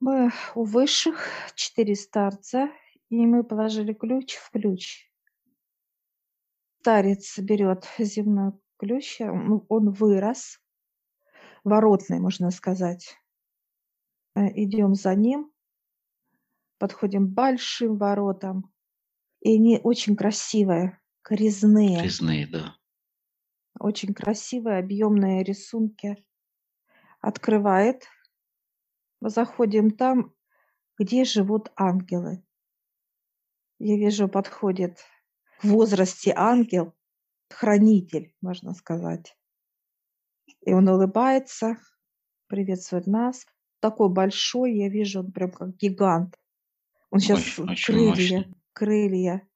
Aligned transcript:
Мы 0.00 0.30
у 0.54 0.64
высших, 0.64 1.28
четыре 1.54 1.94
старца, 1.94 2.70
и 3.10 3.26
мы 3.26 3.44
положили 3.44 3.92
ключ 3.92 4.36
в 4.36 4.50
ключ. 4.50 5.10
Старец 6.80 7.38
берет 7.38 7.86
земной 7.98 8.52
ключ, 8.78 9.20
он 9.20 9.66
он 9.68 9.90
вырос, 9.90 10.58
воротный, 11.64 12.18
можно 12.18 12.50
сказать. 12.50 13.14
Э, 14.34 14.46
Идем 14.54 14.94
за 14.94 15.14
ним, 15.14 15.52
подходим 16.78 17.26
к 17.28 17.34
большим 17.34 17.98
воротам, 17.98 18.72
и 19.40 19.56
они 19.56 19.78
очень 19.82 20.16
красивые, 20.16 20.98
резные, 21.28 22.02
Резные, 22.02 22.46
да. 22.46 22.74
очень 23.78 24.14
красивые, 24.14 24.78
объемные 24.78 25.44
рисунки. 25.44 26.16
Открывает. 27.20 28.06
Мы 29.20 29.30
заходим 29.30 29.90
там, 29.90 30.34
где 30.98 31.24
живут 31.24 31.70
ангелы. 31.76 32.42
Я 33.78 33.96
вижу, 33.96 34.28
подходит 34.28 34.98
в 35.62 35.68
возрасте 35.68 36.32
ангел, 36.36 36.94
хранитель, 37.50 38.34
можно 38.40 38.74
сказать. 38.74 39.36
И 40.62 40.72
он 40.72 40.88
улыбается, 40.88 41.76
приветствует 42.46 43.06
нас. 43.06 43.46
Такой 43.80 44.10
большой, 44.10 44.74
я 44.76 44.88
вижу, 44.88 45.20
он 45.20 45.32
прям 45.32 45.50
как 45.52 45.76
гигант. 45.76 46.36
Он 47.10 47.20
сейчас 47.20 47.58
Очень, 47.58 47.70
очень 47.70 47.94
крылья, 47.94 48.10
мощный. 48.10 48.54
крылья. 48.72 49.48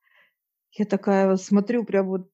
Я 0.73 0.87
такая 0.87 1.29
вот 1.29 1.43
смотрю, 1.43 1.85
прям 1.85 2.09
вот 2.09 2.31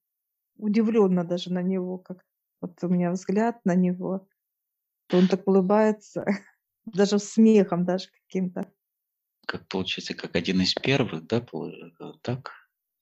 удивленно 0.56 1.24
даже 1.24 1.52
на 1.52 1.62
него, 1.62 1.98
как 1.98 2.24
вот 2.60 2.82
у 2.82 2.88
меня 2.88 3.10
взгляд 3.10 3.64
на 3.64 3.74
него. 3.74 4.28
Он 5.12 5.26
так 5.28 5.46
улыбается, 5.48 6.24
даже 6.84 7.18
смехом 7.18 7.84
даже 7.84 8.08
каким-то. 8.10 8.72
Как 9.46 9.66
получается, 9.68 10.14
как 10.14 10.36
один 10.36 10.60
из 10.60 10.74
первых, 10.74 11.26
да, 11.26 11.38
э, 11.38 12.12
так? 12.22 12.52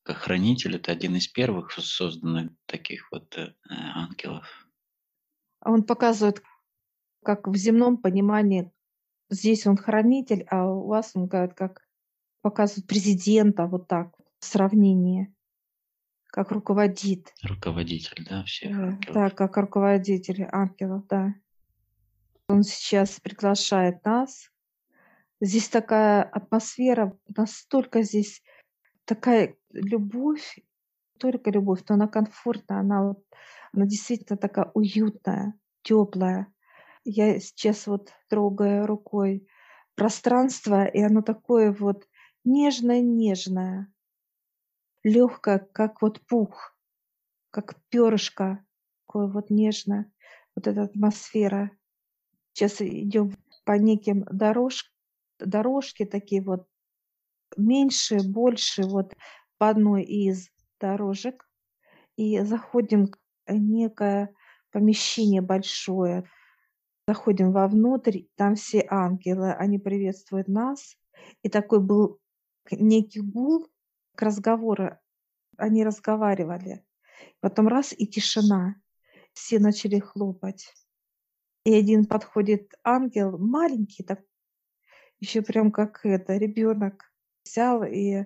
Как 0.03 0.17
хранитель, 0.17 0.77
это 0.77 0.93
один 0.93 1.17
из 1.17 1.29
первых 1.29 1.73
созданных 1.73 2.53
таких 2.67 3.11
вот 3.13 3.37
э, 3.37 3.55
ангелов. 3.69 4.47
А 5.61 5.71
он 5.71 5.83
показывает, 5.83 6.43
как 7.23 7.47
в 7.47 7.57
земном 7.57 7.99
понимании 7.99 8.73
здесь 9.29 9.67
он 9.67 9.77
хранитель, 9.77 10.45
а 10.51 10.67
у 10.71 10.87
вас 10.87 11.13
он 11.15 11.27
говорит, 11.27 11.55
как 11.55 11.87
показывает 12.41 12.87
президента, 12.87 13.67
вот 13.67 13.89
так, 13.89 14.17
в 14.39 14.45
сравнении, 14.45 15.35
как 16.27 16.53
руководит. 16.53 17.35
Руководитель, 17.43 18.25
да, 18.29 18.45
всех 18.45 18.71
Э, 18.71 18.83
ангелов. 18.83 19.15
Да, 19.15 19.31
как 19.31 19.57
руководитель 19.57 20.47
ангелов, 20.51 21.07
да. 21.09 21.35
Он 22.49 22.63
сейчас 22.63 23.21
приглашает 23.21 24.03
нас. 24.07 24.51
Здесь 25.41 25.69
такая 25.69 26.23
атмосфера, 26.23 27.17
настолько 27.37 28.03
здесь 28.03 28.43
такая 29.05 29.57
любовь, 29.71 30.59
только 31.19 31.51
любовь, 31.51 31.83
но 31.89 31.97
она 31.97 32.09
комфортная, 32.09 32.81
она, 32.81 33.05
вот, 33.05 33.25
она 33.73 33.85
действительно 33.85 34.39
такая 34.39 34.71
уютная, 34.73 35.55
теплая. 35.83 36.53
Я 37.05 37.39
сейчас 37.39 37.87
вот 37.87 38.13
трогаю 38.29 38.87
рукой 38.87 39.47
пространство, 39.95 40.87
и 40.87 41.03
оно 41.03 41.21
такое 41.21 41.71
вот 41.73 42.09
нежное-нежное, 42.45 43.93
легкое, 45.05 45.59
как 45.59 46.01
вот 46.01 46.27
пух, 46.27 46.75
как 47.51 47.77
перышко, 47.91 48.65
такое 49.07 49.27
вот 49.27 49.51
нежное, 49.51 50.11
вот 50.57 50.67
эта 50.67 50.85
атмосфера. 50.85 51.71
Сейчас 52.59 52.81
идем 52.81 53.37
по 53.65 53.79
неким 53.79 54.25
дорож, 54.25 54.93
дорожки 55.39 56.05
такие 56.05 56.43
вот 56.43 56.67
меньше, 57.57 58.19
больше 58.29 58.83
вот 58.83 59.15
по 59.59 59.69
одной 59.69 60.03
из 60.03 60.49
дорожек 60.81 61.49
и 62.17 62.41
заходим 62.41 63.13
в 63.47 63.53
некое 63.53 64.35
помещение 64.73 65.41
большое. 65.41 66.25
Заходим 67.07 67.53
вовнутрь, 67.53 68.23
там 68.35 68.57
все 68.57 68.85
ангелы, 68.91 69.53
они 69.53 69.79
приветствуют 69.79 70.49
нас. 70.49 70.97
И 71.45 71.49
такой 71.49 71.79
был 71.79 72.19
к- 72.65 72.73
некий 72.73 73.21
гул 73.21 73.69
к 74.17 74.23
разговору. 74.23 74.99
Они 75.57 75.85
разговаривали. 75.85 76.85
Потом 77.39 77.69
раз 77.69 77.95
и 77.97 78.05
тишина. 78.05 78.75
Все 79.33 79.61
начали 79.61 80.01
хлопать. 80.01 80.75
И 81.69 81.75
один 81.75 82.07
подходит 82.07 82.73
ангел, 82.83 83.37
маленький, 83.37 84.03
так 84.03 84.21
еще 85.21 85.43
прям 85.43 85.71
как 85.71 86.01
это, 86.03 86.39
ребенок, 86.39 87.13
взял 87.45 87.85
и 87.85 88.25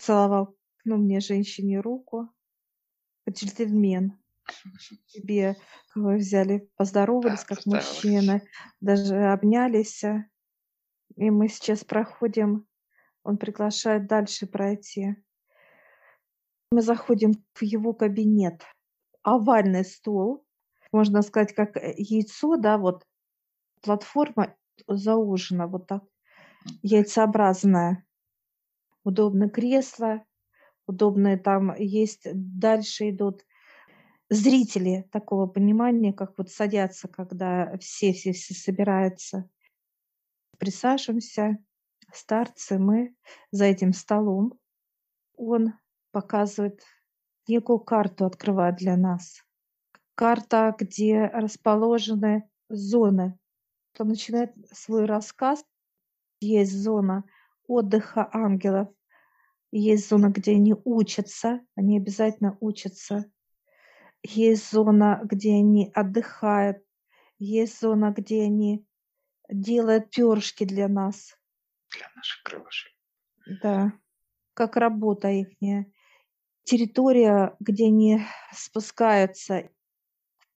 целовал, 0.00 0.56
ну, 0.84 0.96
мне, 0.96 1.20
женщине, 1.20 1.78
руку. 1.78 2.28
Джентльмен. 3.30 4.18
Тебе 5.06 5.54
вы 5.94 6.16
взяли, 6.16 6.68
поздоровались 6.74 7.44
Да, 7.44 7.54
как 7.54 7.66
мужчины, 7.66 8.42
даже 8.80 9.14
обнялись. 9.14 10.02
И 11.14 11.30
мы 11.30 11.46
сейчас 11.46 11.84
проходим, 11.84 12.66
он 13.22 13.38
приглашает 13.38 14.08
дальше 14.08 14.48
пройти. 14.48 15.14
Мы 16.72 16.82
заходим 16.82 17.44
в 17.54 17.62
его 17.62 17.92
кабинет. 17.92 18.64
Овальный 19.22 19.84
стол, 19.84 20.45
можно 20.92 21.22
сказать, 21.22 21.54
как 21.54 21.76
э, 21.76 21.94
яйцо, 21.96 22.56
да, 22.56 22.78
вот 22.78 23.04
платформа 23.82 24.54
заужена, 24.86 25.66
вот 25.66 25.86
так, 25.86 26.04
яйцеобразная. 26.82 28.04
Удобное 29.04 29.48
кресло, 29.48 30.24
удобные 30.86 31.36
там 31.36 31.74
есть, 31.76 32.26
дальше 32.32 33.10
идут 33.10 33.44
зрители 34.28 35.08
такого 35.12 35.46
понимания, 35.46 36.12
как 36.12 36.36
вот 36.38 36.50
садятся, 36.50 37.06
когда 37.08 37.76
все-все-все 37.78 38.54
собираются. 38.54 39.48
Присаживаемся, 40.58 41.58
старцы, 42.12 42.78
мы 42.78 43.14
за 43.50 43.66
этим 43.66 43.92
столом. 43.92 44.58
Он 45.36 45.74
показывает 46.10 46.82
некую 47.46 47.78
карту, 47.78 48.24
открывает 48.24 48.76
для 48.76 48.96
нас. 48.96 49.45
Карта, 50.16 50.74
где 50.76 51.26
расположены 51.26 52.50
зоны. 52.68 53.38
Он 53.98 54.08
начинает 54.08 54.52
свой 54.72 55.04
рассказ. 55.04 55.64
Есть 56.40 56.72
зона 56.72 57.24
отдыха 57.68 58.28
ангелов, 58.32 58.88
есть 59.72 60.08
зона, 60.08 60.28
где 60.28 60.52
они 60.52 60.74
учатся, 60.84 61.60
они 61.74 61.98
обязательно 61.98 62.56
учатся. 62.60 63.30
Есть 64.22 64.70
зона, 64.70 65.20
где 65.24 65.54
они 65.54 65.90
отдыхают, 65.94 66.78
есть 67.38 67.80
зона, 67.80 68.12
где 68.16 68.42
они 68.44 68.86
делают 69.48 70.10
перышки 70.10 70.64
для 70.64 70.88
нас. 70.88 71.36
Для 71.90 72.10
наших 72.16 72.42
крылышек. 72.42 72.92
Да, 73.62 73.92
как 74.54 74.76
работа 74.76 75.28
их. 75.28 75.48
Территория, 76.64 77.54
где 77.60 77.86
они 77.86 78.22
спускаются 78.52 79.68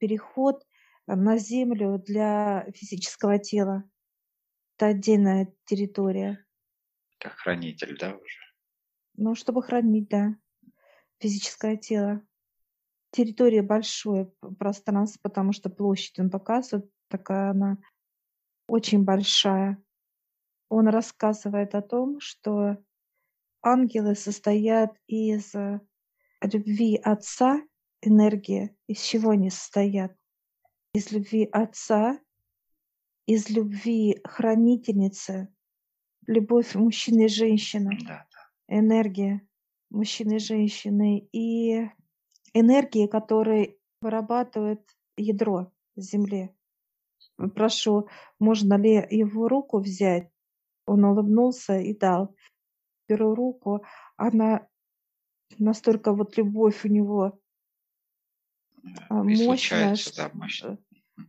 переход 0.00 0.66
на 1.06 1.36
землю 1.38 1.98
для 2.04 2.66
физического 2.74 3.38
тела. 3.38 3.84
Это 4.76 4.86
отдельная 4.86 5.54
территория. 5.64 6.44
Как 7.18 7.34
хранитель, 7.34 7.96
да, 7.98 8.16
уже? 8.16 8.40
Ну, 9.14 9.34
чтобы 9.34 9.62
хранить, 9.62 10.08
да, 10.08 10.34
физическое 11.18 11.76
тело. 11.76 12.22
Территория 13.12 13.62
большое 13.62 14.32
пространство, 14.58 15.20
потому 15.22 15.52
что 15.52 15.68
площадь 15.68 16.18
он 16.18 16.30
показывает, 16.30 16.90
такая 17.08 17.50
она 17.50 17.76
очень 18.66 19.04
большая. 19.04 19.82
Он 20.68 20.88
рассказывает 20.88 21.74
о 21.74 21.82
том, 21.82 22.20
что 22.20 22.78
ангелы 23.62 24.14
состоят 24.14 24.96
из 25.06 25.54
э, 25.54 25.80
любви 26.40 26.96
Отца, 27.02 27.60
энергии. 28.02 28.76
Из 28.86 29.00
чего 29.00 29.30
они 29.30 29.50
состоят? 29.50 30.16
Из 30.92 31.12
любви 31.12 31.48
Отца, 31.52 32.18
из 33.26 33.48
любви 33.48 34.20
хранительницы, 34.24 35.48
любовь 36.26 36.74
мужчины 36.74 37.26
и 37.26 37.28
женщины, 37.28 37.98
Да, 38.06 38.26
энергия 38.68 39.46
мужчины 39.90 40.36
и 40.36 40.38
женщины 40.38 41.28
и 41.32 41.88
энергии, 42.54 43.06
которые 43.06 43.76
вырабатывает 44.00 44.80
ядро 45.16 45.72
Земли. 45.96 46.50
Прошу, 47.54 48.08
можно 48.38 48.74
ли 48.74 49.06
его 49.10 49.48
руку 49.48 49.78
взять? 49.78 50.30
Он 50.86 51.04
улыбнулся 51.04 51.78
и 51.78 51.94
дал. 51.94 52.34
Беру 53.08 53.34
руку, 53.34 53.84
она 54.16 54.68
настолько 55.58 56.12
вот 56.12 56.36
любовь 56.36 56.84
у 56.84 56.88
него 56.88 57.40
мощная, 59.10 59.94
случается, 59.94 60.16
да, 60.16 60.30
мощно. 60.34 60.72
э, 60.72 60.76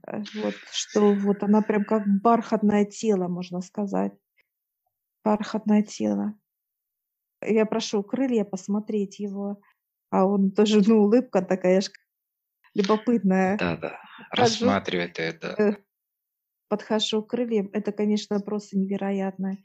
Э, 0.08 0.24
вот, 0.36 0.56
что 0.72 1.14
вот 1.14 1.44
она 1.44 1.62
прям 1.62 1.84
как 1.86 2.04
бархатное 2.22 2.86
тело, 2.86 3.28
можно 3.28 3.62
сказать. 3.62 4.14
Бархатное 5.24 5.84
тело. 5.84 6.34
Я 7.44 7.66
прошу 7.66 8.04
крылья 8.04 8.44
посмотреть 8.44 9.20
его, 9.20 9.62
а 10.10 10.26
он 10.26 10.52
тоже, 10.52 10.82
ну, 10.86 11.04
улыбка 11.04 11.42
такая 11.42 11.82
ж 11.82 11.90
любопытная. 12.74 13.58
Да-да, 13.58 14.00
Подхожу, 14.18 14.66
рассматривает 14.66 15.20
это. 15.20 15.56
э, 15.62 15.76
подхожу 16.68 17.24
к 17.24 17.30
крыльям. 17.32 17.70
Это, 17.74 17.92
конечно, 17.92 18.40
просто 18.40 18.78
невероятно. 18.78 19.58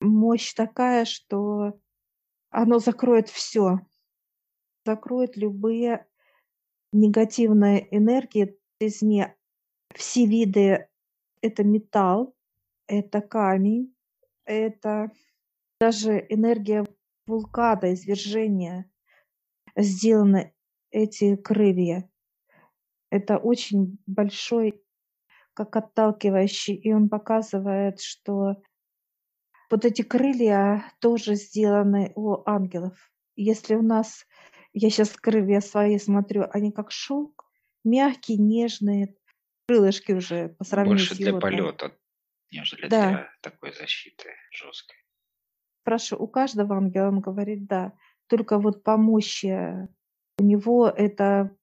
Мощь 0.00 0.54
такая, 0.54 1.04
что 1.04 1.78
оно 2.50 2.78
закроет 2.78 3.28
все, 3.28 3.80
Закроет 4.86 5.36
любые 5.36 6.06
негативные 6.94 7.86
энергии 7.94 8.58
извне. 8.78 9.36
Все 9.94 10.26
виды 10.26 10.88
это 11.42 11.64
металл, 11.64 12.34
это 12.86 13.20
камень, 13.20 13.94
это 14.44 15.10
даже 15.80 16.24
энергия 16.28 16.86
вулкана, 17.26 17.92
извержения 17.92 18.90
сделаны 19.76 20.54
эти 20.90 21.36
крылья. 21.36 22.08
Это 23.10 23.38
очень 23.38 23.98
большой, 24.06 24.82
как 25.52 25.76
отталкивающий, 25.76 26.74
и 26.74 26.92
он 26.92 27.08
показывает, 27.08 28.00
что 28.00 28.62
вот 29.70 29.84
эти 29.84 30.02
крылья 30.02 30.84
тоже 31.00 31.34
сделаны 31.34 32.12
у 32.14 32.42
ангелов. 32.48 33.12
Если 33.36 33.74
у 33.74 33.82
нас, 33.82 34.26
я 34.74 34.90
сейчас 34.90 35.10
крылья 35.12 35.60
свои 35.60 35.98
смотрю, 35.98 36.46
они 36.52 36.72
как 36.72 36.90
шелк, 36.90 37.46
мягкие, 37.84 38.38
нежные, 38.38 39.16
крылышки 39.66 40.12
уже 40.12 40.50
по 40.50 40.64
сравнению 40.64 40.98
Больше 40.98 41.14
с 41.14 41.18
для 41.18 41.28
его 41.28 41.40
там. 41.40 41.50
полета, 41.50 41.96
нежели 42.50 42.88
Да, 42.88 43.08
для 43.08 43.30
такой 43.40 43.72
защиты 43.72 44.30
жесткой. 44.52 44.96
прошу, 45.84 46.16
у 46.16 46.26
каждого 46.26 46.76
ангела 46.76 47.08
он 47.08 47.20
говорит, 47.20 47.66
да, 47.66 47.92
только 48.26 48.58
вот 48.58 48.82
по 48.82 48.96
мощи 48.96 49.88
у 50.38 50.42
него 50.42 50.88
это 50.88 51.56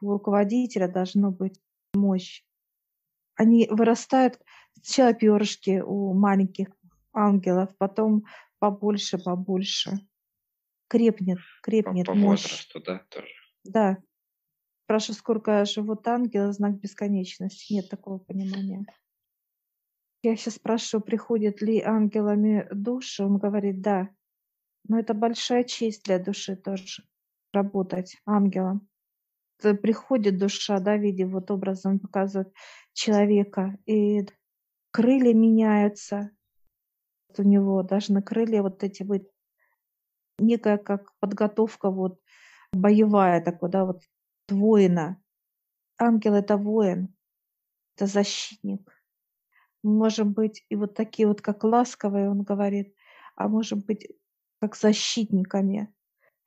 у 0.00 0.10
руководителя 0.10 0.88
должно 0.88 1.30
быть 1.32 1.60
мощь. 1.94 2.44
Они 3.34 3.66
вырастают 3.70 4.38
сначала 4.74 5.14
перышки 5.14 5.80
у 5.84 6.12
маленьких 6.14 6.68
ангелов, 7.12 7.76
потом 7.78 8.24
побольше, 8.58 9.18
побольше. 9.18 9.98
Крепнет, 10.92 11.38
По, 11.38 11.70
крепнет 11.70 12.06
по 12.06 12.14
мощь. 12.14 12.42
возрасту, 12.42 12.82
да, 12.82 12.98
тоже. 13.08 13.32
Да. 13.64 13.96
Спрашиваю, 14.84 15.16
сколько 15.16 15.64
живут 15.64 16.06
ангелы, 16.06 16.52
знак 16.52 16.78
бесконечности. 16.80 17.72
Нет 17.72 17.88
такого 17.88 18.18
понимания. 18.18 18.84
Я 20.22 20.36
сейчас 20.36 20.56
спрашиваю, 20.56 21.02
приходят 21.02 21.62
ли 21.62 21.80
ангелами 21.80 22.68
души. 22.70 23.24
Он 23.24 23.38
говорит, 23.38 23.80
да. 23.80 24.10
Но 24.86 24.98
это 24.98 25.14
большая 25.14 25.64
честь 25.64 26.04
для 26.04 26.18
души 26.18 26.56
тоже 26.56 27.04
работать 27.54 28.18
ангелом. 28.26 28.86
Приходит 29.58 30.36
душа, 30.38 30.78
да, 30.78 30.96
в 30.96 31.00
виде 31.00 31.24
вот 31.24 31.50
образом 31.50 32.00
показывает 32.00 32.52
человека, 32.92 33.78
и 33.86 34.26
крылья 34.90 35.32
меняются. 35.32 36.32
Вот 37.28 37.40
у 37.40 37.48
него 37.48 37.82
даже 37.82 38.12
на 38.12 38.20
крылья 38.20 38.60
вот 38.60 38.84
эти 38.84 39.02
быть 39.04 39.31
некая 40.46 40.78
как 40.78 41.12
подготовка 41.18 41.90
вот 41.90 42.20
боевая 42.72 43.42
такой, 43.42 43.70
да, 43.70 43.84
вот 43.84 44.02
воина. 44.48 45.22
Ангел 45.98 46.34
это 46.34 46.56
воин, 46.56 47.14
это 47.96 48.06
защитник. 48.06 48.90
Мы 49.82 49.92
можем 49.92 50.32
быть 50.32 50.64
и 50.68 50.76
вот 50.76 50.94
такие 50.94 51.28
вот, 51.28 51.40
как 51.40 51.64
ласковые, 51.64 52.30
он 52.30 52.42
говорит, 52.42 52.94
а 53.36 53.48
можем 53.48 53.80
быть 53.80 54.08
как 54.60 54.76
защитниками 54.76 55.92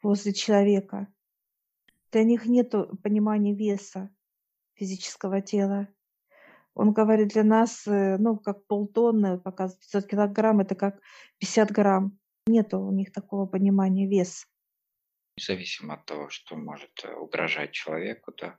возле 0.02 0.34
человека. 0.34 1.08
Для 2.12 2.24
них 2.24 2.46
нет 2.46 2.74
понимания 3.04 3.54
веса 3.54 4.10
физического 4.76 5.42
тела. 5.42 5.90
Он 6.74 6.92
говорит, 6.92 7.30
для 7.30 7.44
нас, 7.44 7.88
э, 7.88 8.18
ну, 8.18 8.38
как 8.38 8.66
полтонны, 8.68 9.40
показывает 9.40 9.82
500 9.82 10.08
килограмм, 10.08 10.60
это 10.60 10.76
как 10.76 11.00
50 11.40 11.72
грамм. 11.72 12.20
Нету 12.48 12.80
у 12.80 12.92
них 12.92 13.12
такого 13.12 13.46
понимания 13.46 14.08
веса. 14.08 14.46
Независимо 15.38 15.96
от 15.96 16.06
того, 16.06 16.30
что 16.30 16.56
может 16.56 17.04
э, 17.04 17.14
угрожать 17.14 17.72
человеку, 17.72 18.32
да, 18.38 18.58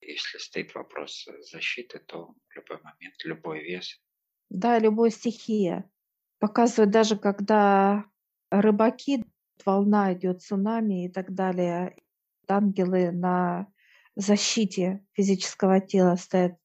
если 0.00 0.38
стоит 0.38 0.74
вопрос 0.74 1.26
э, 1.26 1.42
защиты, 1.42 1.98
то 1.98 2.34
в 2.48 2.54
любой 2.56 2.82
момент, 2.82 3.14
любой 3.24 3.62
вес. 3.62 4.00
Да, 4.50 4.78
любой 4.78 5.10
стихия. 5.10 5.90
Показывает 6.38 6.90
даже, 6.90 7.16
когда 7.16 8.04
рыбаки, 8.50 9.24
волна 9.64 10.12
идет, 10.12 10.42
цунами 10.42 11.06
и 11.06 11.08
так 11.08 11.34
далее, 11.34 11.96
ангелы 12.48 13.12
на 13.12 13.72
защите 14.16 15.04
физического 15.12 15.80
тела 15.80 16.16
стоят. 16.16 16.56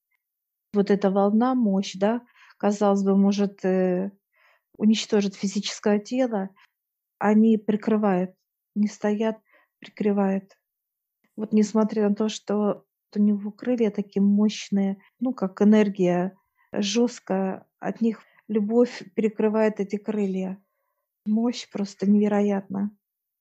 Вот 0.73 0.91
эта 0.91 1.09
волна, 1.09 1.55
мощь, 1.55 1.95
да, 1.95 2.21
казалось 2.57 3.03
бы, 3.03 3.15
может 3.15 3.63
э, 3.63 4.11
уничтожить 4.77 5.35
физическое 5.35 5.99
тело, 5.99 6.49
они 7.19 7.57
прикрывают, 7.57 8.35
не 8.75 8.87
стоят, 8.87 9.39
прикрывают. 9.79 10.57
Вот 11.35 11.53
несмотря 11.53 12.09
на 12.09 12.15
то, 12.15 12.29
что 12.29 12.85
у 13.15 13.19
него 13.19 13.51
крылья 13.51 13.91
такие 13.91 14.21
мощные, 14.21 14.97
ну, 15.19 15.33
как 15.33 15.61
энергия 15.61 16.35
жесткая, 16.73 17.67
от 17.79 18.01
них 18.01 18.23
любовь 18.47 19.03
перекрывает 19.15 19.79
эти 19.79 19.97
крылья. 19.97 20.61
Мощь 21.25 21.69
просто 21.69 22.09
невероятна. 22.09 22.91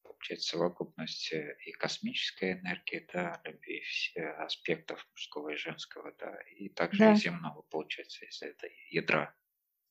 Получается 0.02 0.56
совокупность 0.56 1.32
э, 1.34 1.56
и 1.66 1.72
космической 1.72 2.52
энергии, 2.52 3.06
да, 3.12 3.40
любви, 3.44 3.82
все 3.82 4.22
аспектов 4.22 5.06
мужского 5.10 5.50
и 5.50 5.56
женского, 5.56 6.14
да, 6.18 6.34
и 6.56 6.70
также 6.70 7.10
и 7.10 7.14
Да. 7.14 7.14
земного, 7.14 7.62
получается, 7.62 8.24
из 8.24 8.40
этого 8.40 8.72
ядра. 8.90 9.34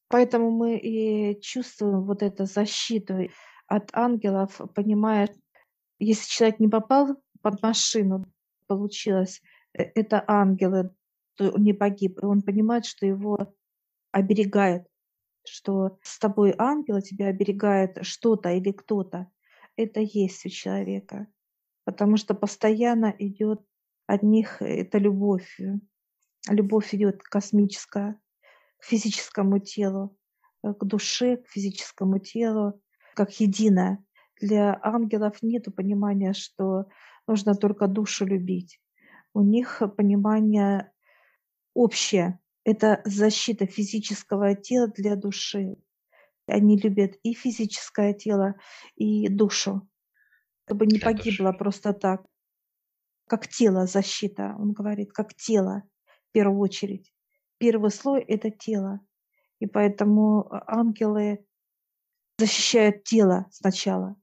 Поэтому 0.07 0.51
мы 0.51 0.77
и 0.77 1.39
чувствуем 1.41 2.03
вот 2.03 2.21
эту 2.21 2.45
защиту 2.45 3.27
от 3.67 3.89
ангелов, 3.93 4.61
понимая, 4.75 5.29
если 5.99 6.29
человек 6.29 6.59
не 6.59 6.67
попал 6.67 7.15
под 7.41 7.61
машину, 7.63 8.25
получилось, 8.67 9.41
э, 9.73 9.83
это 9.95 10.23
ангелы, 10.27 10.91
то 11.35 11.51
он 11.51 11.63
не 11.63 11.73
погиб. 11.73 12.19
И 12.21 12.25
он 12.25 12.41
понимает, 12.41 12.85
что 12.85 13.05
его 13.05 13.53
оберегает, 14.11 14.87
что 15.45 15.97
с 16.03 16.19
тобой 16.19 16.53
ангел, 16.57 17.01
тебя 17.01 17.27
оберегает 17.27 17.97
что-то 18.01 18.49
или 18.51 18.71
кто-то. 18.71 19.29
Это 19.75 19.99
есть 20.01 20.45
у 20.45 20.49
человека. 20.49 21.27
Потому 21.83 22.17
что 22.17 22.33
постоянно 22.33 23.13
идет 23.19 23.61
от 24.07 24.23
них 24.23 24.61
эта 24.61 24.97
любовь. 24.97 25.59
э, 25.59 25.79
Любовь 26.49 26.93
идет 26.93 27.23
космическая 27.23 28.19
к 28.77 28.85
физическому 28.85 29.59
телу, 29.59 30.17
э, 30.63 30.73
к 30.73 30.83
душе, 30.85 31.37
к 31.37 31.47
физическому 31.49 32.19
телу, 32.19 32.81
как 33.15 33.39
единое. 33.39 34.03
Для 34.41 34.77
ангелов 34.81 35.41
нет 35.41 35.65
понимания, 35.75 36.33
что 36.33 36.85
нужно 37.27 37.55
только 37.55 37.87
душу 37.87 38.25
любить. 38.25 38.79
У 39.33 39.41
них 39.41 39.81
понимание 39.97 40.91
общее. 41.73 42.39
Это 42.63 43.01
защита 43.05 43.65
физического 43.65 44.55
тела 44.55 44.87
для 44.87 45.15
души. 45.15 45.75
Они 46.47 46.77
любят 46.77 47.15
и 47.23 47.33
физическое 47.33 48.13
тело, 48.13 48.55
и 48.95 49.27
душу, 49.29 49.87
чтобы 50.65 50.85
не 50.85 50.99
Для 50.99 51.07
погибло 51.07 51.51
души. 51.51 51.57
просто 51.57 51.93
так. 51.93 52.25
Как 53.27 53.47
тело 53.47 53.87
защита, 53.87 54.55
он 54.59 54.73
говорит, 54.73 55.11
как 55.11 55.33
тело 55.35 55.83
в 56.29 56.31
первую 56.33 56.59
очередь. 56.59 57.14
Первый 57.57 57.91
слой– 57.91 58.21
это 58.27 58.51
тело. 58.51 58.99
И 59.59 59.67
поэтому 59.67 60.47
а, 60.51 60.79
ангелы 60.79 61.45
защищают 62.37 63.03
тело 63.03 63.47
сначала 63.51 64.15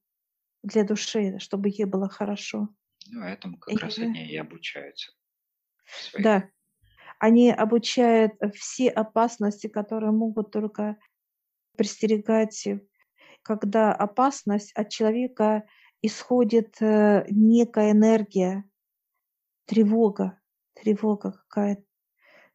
для 0.62 0.85
души, 0.85 1.39
чтобы 1.39 1.69
ей 1.71 1.85
было 1.85 2.09
хорошо. 2.09 2.69
Ну, 3.09 3.23
этому 3.25 3.59
как 3.59 3.75
И, 3.75 3.77
раз 3.77 3.99
они 3.99 4.27
и 4.27 4.37
обучаются. 4.37 5.12
в 5.85 5.91
своих 5.91 6.25
да, 6.25 6.51
они 7.19 7.51
обучают 7.51 8.33
э, 8.41 8.51
все 8.51 8.89
опасности, 8.89 9.67
которые 9.67 10.12
могут 10.12 10.51
только 10.51 10.97
пристерегать, 11.77 12.67
э, 12.67 12.81
когда 13.43 13.93
опасность 13.93 14.73
от 14.73 14.91
человека 14.91 15.65
исходит 16.03 16.81
э, 16.81 17.25
некая 17.31 17.93
энергия, 17.93 18.65
тревога, 19.67 20.41
тревога 20.75 21.33
какая-то, 21.49 21.85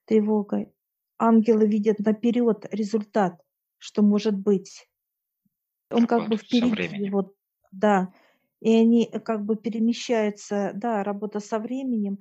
тревога. 0.07 0.71
Ангелы 1.19 1.67
видят 1.67 1.99
наперед 1.99 2.65
результат, 2.71 3.41
что 3.77 4.01
может 4.01 4.35
быть. 4.35 4.89
Он 5.89 6.07
как 6.07 6.29
бы 6.29 6.35
работают 6.37 6.73
впереди, 6.73 7.09
вот, 7.09 7.35
да. 7.71 8.13
И 8.59 8.73
они 8.73 9.05
э, 9.11 9.19
как 9.19 9.45
бы 9.45 9.55
перемещаются, 9.55 10.71
да, 10.73 11.03
работа 11.03 11.39
со 11.39 11.59
временем, 11.59 12.19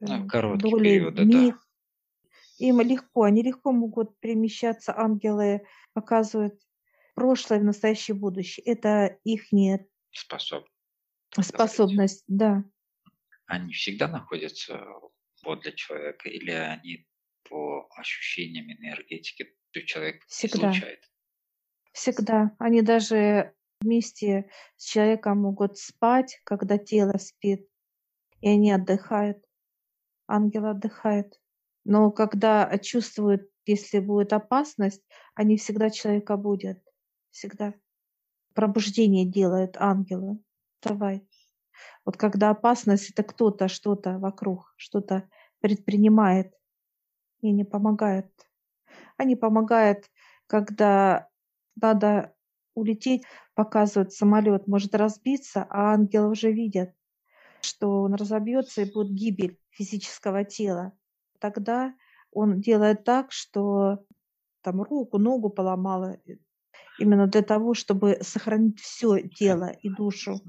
На 0.00 0.24
э, 0.24 0.26
короткие 0.26 0.70
доли 0.70 0.82
периоды, 0.82 1.24
да. 1.24 1.58
Им 2.58 2.80
легко, 2.80 3.22
они 3.22 3.42
легко 3.42 3.70
могут 3.70 4.18
перемещаться, 4.18 4.96
ангелы 4.96 5.62
показывают 5.92 6.60
прошлое, 7.14 7.60
настоящее, 7.60 8.16
будущее. 8.16 8.64
Это 8.64 9.18
их 9.24 9.46
Способ. 10.10 10.66
способность, 11.40 12.24
да. 12.26 12.64
Они 13.46 13.72
всегда 13.72 14.08
находятся 14.08 14.84
подле 15.42 15.72
человека 15.72 16.28
или 16.28 16.50
они 16.50 17.07
по 17.48 17.88
ощущениям 17.96 18.70
энергетики 18.70 19.54
человек 19.86 20.24
Всегда. 20.26 20.70
излучает? 20.70 21.10
Всегда. 21.92 22.56
Они 22.58 22.82
даже 22.82 23.54
вместе 23.80 24.50
с 24.76 24.84
человеком 24.84 25.38
могут 25.38 25.78
спать, 25.78 26.40
когда 26.44 26.78
тело 26.78 27.16
спит, 27.18 27.68
и 28.40 28.48
они 28.48 28.72
отдыхают. 28.72 29.38
Ангел 30.26 30.66
отдыхает. 30.66 31.40
Но 31.84 32.10
когда 32.10 32.76
чувствуют, 32.78 33.50
если 33.64 33.98
будет 33.98 34.32
опасность, 34.32 35.02
они 35.34 35.56
всегда 35.56 35.90
человека 35.90 36.36
будут. 36.36 36.78
Всегда. 37.30 37.74
Пробуждение 38.54 39.24
делают 39.24 39.76
ангелы. 39.78 40.38
Давай. 40.82 41.26
Вот 42.04 42.16
когда 42.16 42.50
опасность, 42.50 43.10
это 43.10 43.22
кто-то 43.22 43.68
что-то 43.68 44.18
вокруг, 44.18 44.72
что-то 44.76 45.28
предпринимает 45.60 46.52
и 47.40 47.50
не 47.52 47.64
помогает. 47.64 48.26
Они 49.16 49.36
помогают, 49.36 50.10
когда 50.46 51.28
надо 51.80 52.34
улететь, 52.74 53.24
показывают 53.54 54.12
самолет, 54.12 54.66
может 54.66 54.94
разбиться, 54.94 55.66
а 55.68 55.92
ангелы 55.94 56.30
уже 56.30 56.52
видят, 56.52 56.90
что 57.60 58.02
он 58.02 58.14
разобьется 58.14 58.82
и 58.82 58.92
будет 58.92 59.12
гибель 59.12 59.58
физического 59.70 60.44
тела. 60.44 60.92
Тогда 61.40 61.94
он 62.32 62.60
делает 62.60 63.04
так, 63.04 63.32
что 63.32 64.04
там 64.62 64.82
руку, 64.82 65.18
ногу 65.18 65.50
поломала, 65.50 66.18
э, 66.26 66.36
именно 66.98 67.26
для 67.26 67.42
того, 67.42 67.74
чтобы 67.74 68.18
сохранить 68.22 68.80
все 68.80 69.20
тело 69.28 69.70
и 69.82 69.88
душу. 69.88 70.40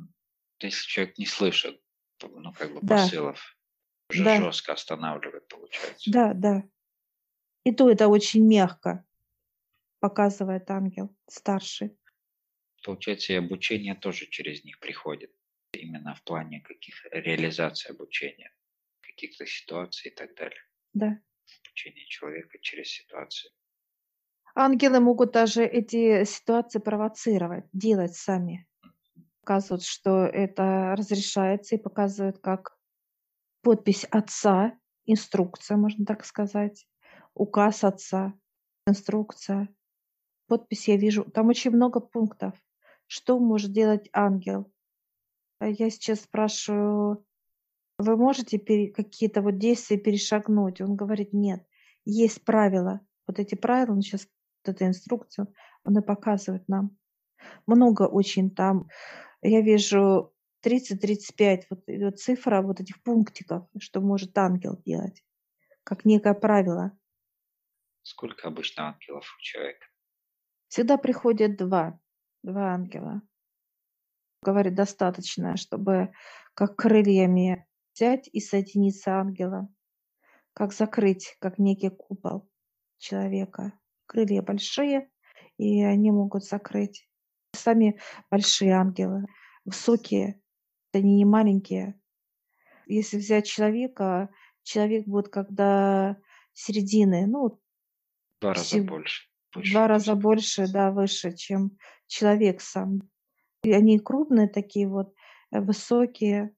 Если 0.59 0.87
человек 0.87 1.17
не 1.17 1.25
слышит, 1.25 1.81
ну, 2.21 2.51
как 2.53 2.73
бы 2.73 2.81
Да, 2.81 2.95
посылов, 2.97 3.57
уже 4.09 4.25
да, 4.25 4.37
жестко 4.37 4.73
останавливает, 4.73 5.47
получается. 5.47 6.11
да, 6.11 6.33
да. 6.33 6.63
И 7.63 7.71
то 7.71 7.89
это 7.89 8.07
очень 8.07 8.45
мягко 8.47 9.05
показывает 9.99 10.69
ангел 10.71 11.15
старший. 11.27 11.97
Получается, 12.83 13.33
и 13.33 13.35
обучение 13.35 13.95
тоже 13.95 14.27
через 14.27 14.63
них 14.63 14.79
приходит. 14.79 15.31
Именно 15.73 16.15
в 16.15 16.23
плане 16.23 16.61
каких 16.61 17.05
реализации 17.11 17.91
обучения, 17.91 18.51
каких-то 19.01 19.45
ситуаций 19.45 20.11
и 20.11 20.15
так 20.15 20.33
далее. 20.35 20.61
Да. 20.93 21.21
Обучение 21.65 22.07
человека 22.07 22.57
через 22.61 22.87
ситуации. 22.87 23.51
Ангелы 24.55 24.99
могут 24.99 25.31
даже 25.31 25.63
эти 25.63 26.23
ситуации 26.23 26.79
провоцировать, 26.79 27.65
делать 27.73 28.15
сами. 28.15 28.67
Показывают, 29.41 29.83
что 29.83 30.25
это 30.25 30.95
разрешается, 30.97 31.75
и 31.75 31.79
показывают, 31.79 32.39
как 32.39 32.77
подпись 33.61 34.05
отца, 34.05 34.77
инструкция, 35.05 35.77
можно 35.77 36.05
так 36.05 36.25
сказать, 36.25 36.87
указ 37.39 37.83
отца, 37.83 38.33
инструкция. 38.85 39.69
Подпись 40.47 40.87
я 40.87 40.97
вижу. 40.97 41.23
Там 41.23 41.47
очень 41.47 41.71
много 41.71 41.99
пунктов. 42.01 42.53
Что 43.07 43.39
может 43.39 43.71
делать 43.71 44.09
ангел? 44.13 44.71
А 45.59 45.67
Я 45.67 45.89
сейчас 45.89 46.21
спрашиваю, 46.21 47.25
вы 47.97 48.17
можете 48.17 48.59
какие-то 48.59 49.41
вот 49.41 49.57
действия 49.57 49.97
перешагнуть? 49.97 50.81
Он 50.81 50.95
говорит, 50.95 51.33
нет, 51.33 51.65
есть 52.05 52.43
правила. 52.43 53.01
Вот 53.27 53.39
эти 53.39 53.55
правила, 53.55 53.93
он 53.93 54.01
сейчас, 54.01 54.27
вот 54.65 54.75
эту 54.75 54.85
инструкцию, 54.85 55.53
он 55.83 55.97
и 55.97 56.01
показывает 56.01 56.67
нам. 56.67 56.97
Много 57.65 58.03
очень 58.03 58.51
там. 58.51 58.87
Я 59.41 59.61
вижу 59.61 60.33
30-35 60.65 61.63
вот 61.69 61.83
идет 61.87 62.19
цифра 62.19 62.61
вот 62.61 62.81
этих 62.81 63.01
пунктиков, 63.01 63.67
что 63.79 64.01
может 64.01 64.37
ангел 64.37 64.81
делать, 64.85 65.23
как 65.83 66.05
некое 66.05 66.33
правило. 66.33 66.98
Сколько 68.09 68.47
обычно 68.47 68.87
ангелов 68.87 69.23
у 69.37 69.41
человека? 69.41 69.85
Всегда 70.67 70.97
приходят 70.97 71.57
два, 71.57 71.99
два 72.41 72.73
ангела. 72.73 73.21
Говорит, 74.41 74.73
достаточно, 74.73 75.57
чтобы 75.57 76.11
как 76.55 76.75
крыльями 76.75 77.67
взять 77.93 78.27
и 78.33 78.39
соединиться 78.39 79.19
ангелом, 79.19 79.75
как 80.53 80.73
закрыть, 80.73 81.37
как 81.39 81.59
некий 81.59 81.91
купол 81.91 82.49
человека. 82.97 83.73
Крылья 84.07 84.41
большие, 84.41 85.11
и 85.57 85.83
они 85.83 86.09
могут 86.09 86.43
закрыть. 86.43 87.07
Сами 87.53 87.99
большие 88.31 88.73
ангелы, 88.73 89.27
высокие, 89.65 90.41
они 90.93 91.17
не 91.17 91.25
маленькие. 91.25 92.01
Если 92.87 93.17
взять 93.17 93.45
человека, 93.45 94.29
человек 94.63 95.05
будет 95.05 95.29
когда 95.29 96.17
середины, 96.53 97.27
ну, 97.27 97.61
Два 98.41 98.53
раза 98.53 98.65
всего- 98.65 98.87
больше. 98.87 99.29
выше, 99.53 99.73
два 99.73 99.87
раза 99.87 100.15
больше, 100.15 100.67
да, 100.71 100.91
выше, 100.91 101.35
чем 101.35 101.77
человек 102.07 102.61
сам. 102.61 103.01
И 103.63 103.73
они 103.73 103.99
крупные 103.99 104.47
такие 104.47 104.87
вот, 104.87 105.13
э, 105.51 105.59
высокие. 105.59 106.55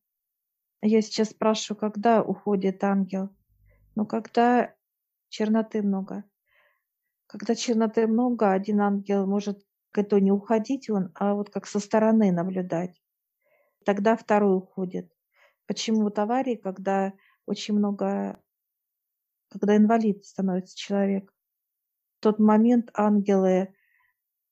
Я 0.81 1.01
сейчас 1.01 1.29
спрашиваю, 1.29 1.79
когда 1.79 2.21
уходит 2.21 2.83
ангел? 2.83 3.29
Ну, 3.95 4.05
когда 4.05 4.75
черноты 5.29 5.81
много. 5.81 6.23
Когда 7.27 7.55
черноты 7.55 8.07
много, 8.07 8.51
один 8.51 8.81
ангел 8.81 9.25
может 9.25 9.63
это 9.93 10.19
не 10.19 10.31
уходить 10.31 10.89
он, 10.89 11.11
а 11.15 11.33
вот 11.33 11.49
как 11.49 11.67
со 11.67 11.79
стороны 11.79 12.31
наблюдать. 12.31 13.01
Тогда 13.85 14.15
второй 14.15 14.57
уходит. 14.57 15.11
Почему 15.65 16.03
вот 16.03 16.19
аварии, 16.19 16.55
когда 16.55 17.13
очень 17.45 17.73
много, 17.75 18.41
когда 19.49 19.75
инвалид 19.75 20.25
становится 20.25 20.77
человек, 20.77 21.33
тот 22.21 22.39
момент 22.39 22.89
ангелы 22.93 23.73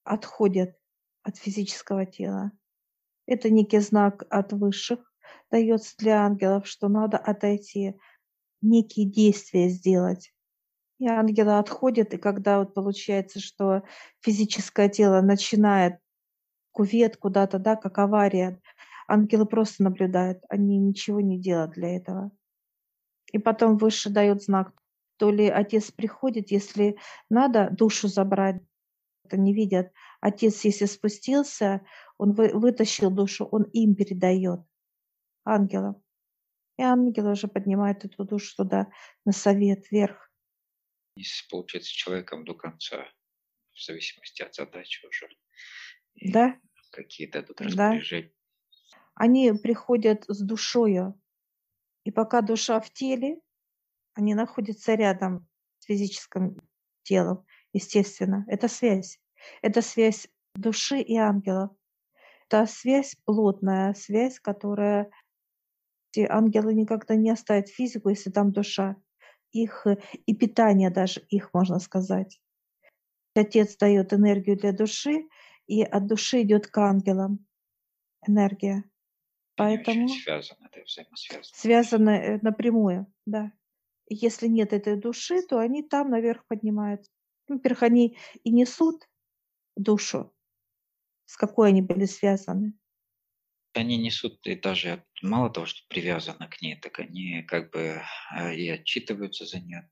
отходят 0.03 0.75
от 1.23 1.38
физического 1.38 2.05
тела. 2.05 2.51
Это 3.25 3.49
некий 3.49 3.79
знак 3.79 4.25
от 4.29 4.53
высших 4.53 4.99
дается 5.51 5.95
для 5.97 6.25
ангелов, 6.25 6.67
что 6.67 6.88
надо 6.88 7.17
отойти, 7.17 7.95
некие 8.61 9.05
действия 9.05 9.69
сделать. 9.69 10.33
И 10.97 11.07
ангелы 11.07 11.57
отходят, 11.57 12.13
и 12.13 12.17
когда 12.17 12.59
вот 12.59 12.73
получается, 12.73 13.39
что 13.39 13.83
физическое 14.19 14.89
тело 14.89 15.21
начинает 15.21 15.99
кувет 16.71 17.17
куда-то, 17.17 17.57
да, 17.59 17.75
как 17.75 17.97
авария, 17.99 18.59
ангелы 19.07 19.45
просто 19.45 19.83
наблюдают, 19.83 20.43
они 20.49 20.77
ничего 20.77 21.21
не 21.21 21.39
делают 21.39 21.71
для 21.71 21.95
этого. 21.95 22.31
И 23.31 23.38
потом 23.38 23.77
выше 23.77 24.09
дает 24.09 24.43
знак, 24.43 24.73
то 25.19 25.29
ли 25.31 25.47
отец 25.49 25.91
приходит, 25.91 26.49
если 26.49 26.97
надо 27.29 27.69
душу 27.71 28.07
забрать, 28.07 28.61
это 29.25 29.38
не 29.38 29.53
видят. 29.53 29.91
Отец, 30.21 30.63
если 30.63 30.85
спустился, 30.85 31.85
он 32.17 32.33
вы- 32.33 32.53
вытащил 32.53 33.11
душу, 33.11 33.45
он 33.45 33.63
им 33.73 33.95
передает, 33.95 34.61
ангелам. 35.43 36.01
И 36.77 36.81
ангелы 36.81 37.31
уже 37.31 37.47
поднимают 37.49 38.05
эту 38.05 38.23
душу 38.23 38.55
туда, 38.55 38.88
на 39.25 39.33
совет, 39.33 39.91
вверх. 39.91 40.31
И 41.15 41.23
с, 41.23 41.45
получается, 41.49 41.91
человеком 41.91 42.45
до 42.45 42.53
конца, 42.53 43.05
в 43.73 43.83
зависимости 43.83 44.41
от 44.41 44.55
задачи 44.55 45.05
уже. 45.05 45.27
И 46.15 46.31
Да, 46.31 46.57
какие 46.91 47.27
дадут 47.29 47.57
да. 47.57 47.65
распоряжения. 47.65 48.33
Они 49.15 49.51
приходят 49.51 50.23
с 50.29 50.39
душою. 50.41 51.21
И 52.05 52.11
пока 52.11 52.41
душа 52.41 52.79
в 52.79 52.89
теле, 52.91 53.41
они 54.19 54.35
находятся 54.35 54.95
рядом 54.95 55.47
с 55.79 55.85
физическим 55.85 56.57
телом, 57.03 57.45
естественно. 57.73 58.45
Это 58.47 58.67
связь. 58.67 59.19
Это 59.61 59.81
связь 59.81 60.27
души 60.55 60.99
и 60.99 61.15
ангелов. 61.15 61.71
Это 62.47 62.65
связь 62.65 63.15
плотная, 63.25 63.93
связь, 63.93 64.39
которая 64.39 65.09
ангелы 66.27 66.73
никогда 66.73 67.15
не 67.15 67.29
оставят 67.29 67.69
физику, 67.69 68.09
если 68.09 68.29
там 68.29 68.51
душа. 68.51 68.97
Их 69.51 69.88
э, 69.88 69.97
и 70.25 70.35
питание 70.35 70.89
даже 70.89 71.21
их, 71.29 71.53
можно 71.53 71.79
сказать. 71.79 72.41
Отец 73.35 73.77
дает 73.77 74.13
энергию 74.13 74.57
для 74.57 74.73
души, 74.73 75.27
и 75.65 75.81
от 75.81 76.07
души 76.07 76.41
идет 76.41 76.67
к 76.67 76.77
ангелам 76.77 77.47
энергия. 78.27 78.83
Поэтому 79.55 80.05
очень 80.05 80.21
связаны, 80.21 80.67
это 80.71 80.81
взаимосвязано. 80.83 81.57
связаны 81.57 82.09
э, 82.09 82.39
напрямую, 82.41 83.07
да. 83.25 83.51
И 84.09 84.15
если 84.15 84.47
нет 84.47 84.73
этой 84.73 84.97
души, 84.97 85.41
то 85.43 85.59
они 85.59 85.83
там 85.83 86.09
наверх 86.09 86.45
поднимаются. 86.47 87.11
Во-первых, 87.47 87.83
они 87.83 88.17
и 88.43 88.51
несут 88.51 89.07
душу, 89.75 90.33
с 91.25 91.37
какой 91.37 91.69
они 91.69 91.81
были 91.81 92.05
связаны. 92.05 92.73
Они 93.73 93.97
несут 93.97 94.45
и 94.47 94.55
даже 94.55 95.05
мало 95.21 95.51
того, 95.51 95.67
что 95.67 95.87
привязаны 95.89 96.47
к 96.49 96.61
ней, 96.61 96.75
так 96.75 96.99
они 96.99 97.43
как 97.43 97.71
бы 97.71 98.01
э, 98.35 98.55
и 98.55 98.67
отчитываются 98.69 99.45
за 99.45 99.59
нее. 99.59 99.89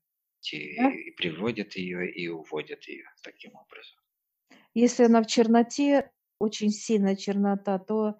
Да? 0.78 0.90
И 0.90 1.10
приводят 1.12 1.76
ее, 1.76 2.10
и 2.10 2.28
уводят 2.28 2.84
ее 2.88 3.06
таким 3.22 3.54
образом. 3.54 3.98
Если 4.74 5.04
она 5.04 5.22
в 5.22 5.26
черноте, 5.26 6.10
очень 6.38 6.70
сильная 6.70 7.16
чернота, 7.16 7.78
то 7.78 8.18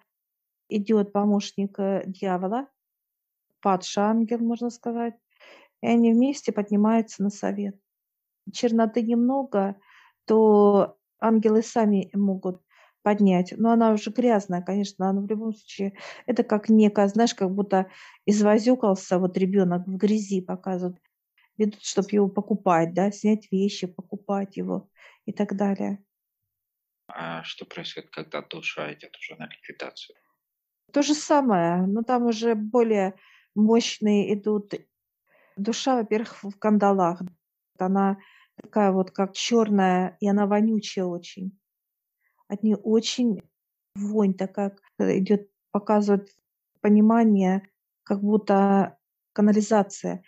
идет 0.69 1.11
помощник 1.11 1.77
э, 1.79 2.03
дьявола, 2.05 2.69
падший 3.61 4.03
ангел, 4.03 4.39
можно 4.39 4.69
сказать, 4.69 5.15
и 5.81 5.87
они 5.87 6.13
вместе 6.13 6.51
поднимаются 6.51 7.23
на 7.23 7.29
совет. 7.29 7.75
Черноты 8.51 9.01
немного, 9.03 9.75
то 10.25 10.97
ангелы 11.19 11.61
сами 11.63 12.09
могут 12.13 12.61
поднять. 13.03 13.53
Но 13.57 13.71
она 13.71 13.91
уже 13.91 14.11
грязная, 14.11 14.61
конечно, 14.61 15.09
она 15.09 15.21
в 15.21 15.27
любом 15.27 15.53
случае, 15.53 15.93
это 16.25 16.43
как 16.43 16.69
некая, 16.69 17.07
знаешь, 17.07 17.35
как 17.35 17.51
будто 17.51 17.89
извозюкался 18.25 19.19
вот 19.19 19.37
ребенок 19.37 19.87
в 19.87 19.97
грязи 19.97 20.41
показывают, 20.41 20.99
ведут, 21.57 21.83
чтобы 21.83 22.09
его 22.11 22.29
покупать, 22.29 22.93
да, 22.93 23.11
снять 23.11 23.51
вещи, 23.51 23.87
покупать 23.87 24.57
его 24.57 24.89
и 25.25 25.33
так 25.33 25.55
далее. 25.55 26.03
А 27.07 27.43
что 27.43 27.65
происходит, 27.65 28.09
когда 28.09 28.41
душа 28.41 28.93
идет 28.93 29.15
уже 29.17 29.35
на 29.35 29.47
ликвидацию? 29.47 30.15
То 30.91 31.01
же 31.01 31.13
самое, 31.13 31.85
но 31.85 32.03
там 32.03 32.25
уже 32.25 32.55
более 32.55 33.15
мощные 33.55 34.33
идут. 34.33 34.73
Душа, 35.59 35.95
во-первых, 35.95 36.43
в 36.43 36.57
кандалах. 36.57 37.21
Она 37.77 38.17
такая 38.55 38.91
вот 38.91 39.11
как 39.11 39.33
черная, 39.33 40.17
и 40.19 40.27
она 40.27 40.47
вонючая 40.47 41.05
очень. 41.05 41.57
От 42.47 42.63
нее 42.63 42.77
очень 42.77 43.41
вонь 43.95 44.33
такая 44.33 44.75
идет, 44.99 45.49
показывает 45.71 46.29
понимание, 46.81 47.69
как 48.03 48.21
будто 48.21 48.97
канализация. 49.33 50.23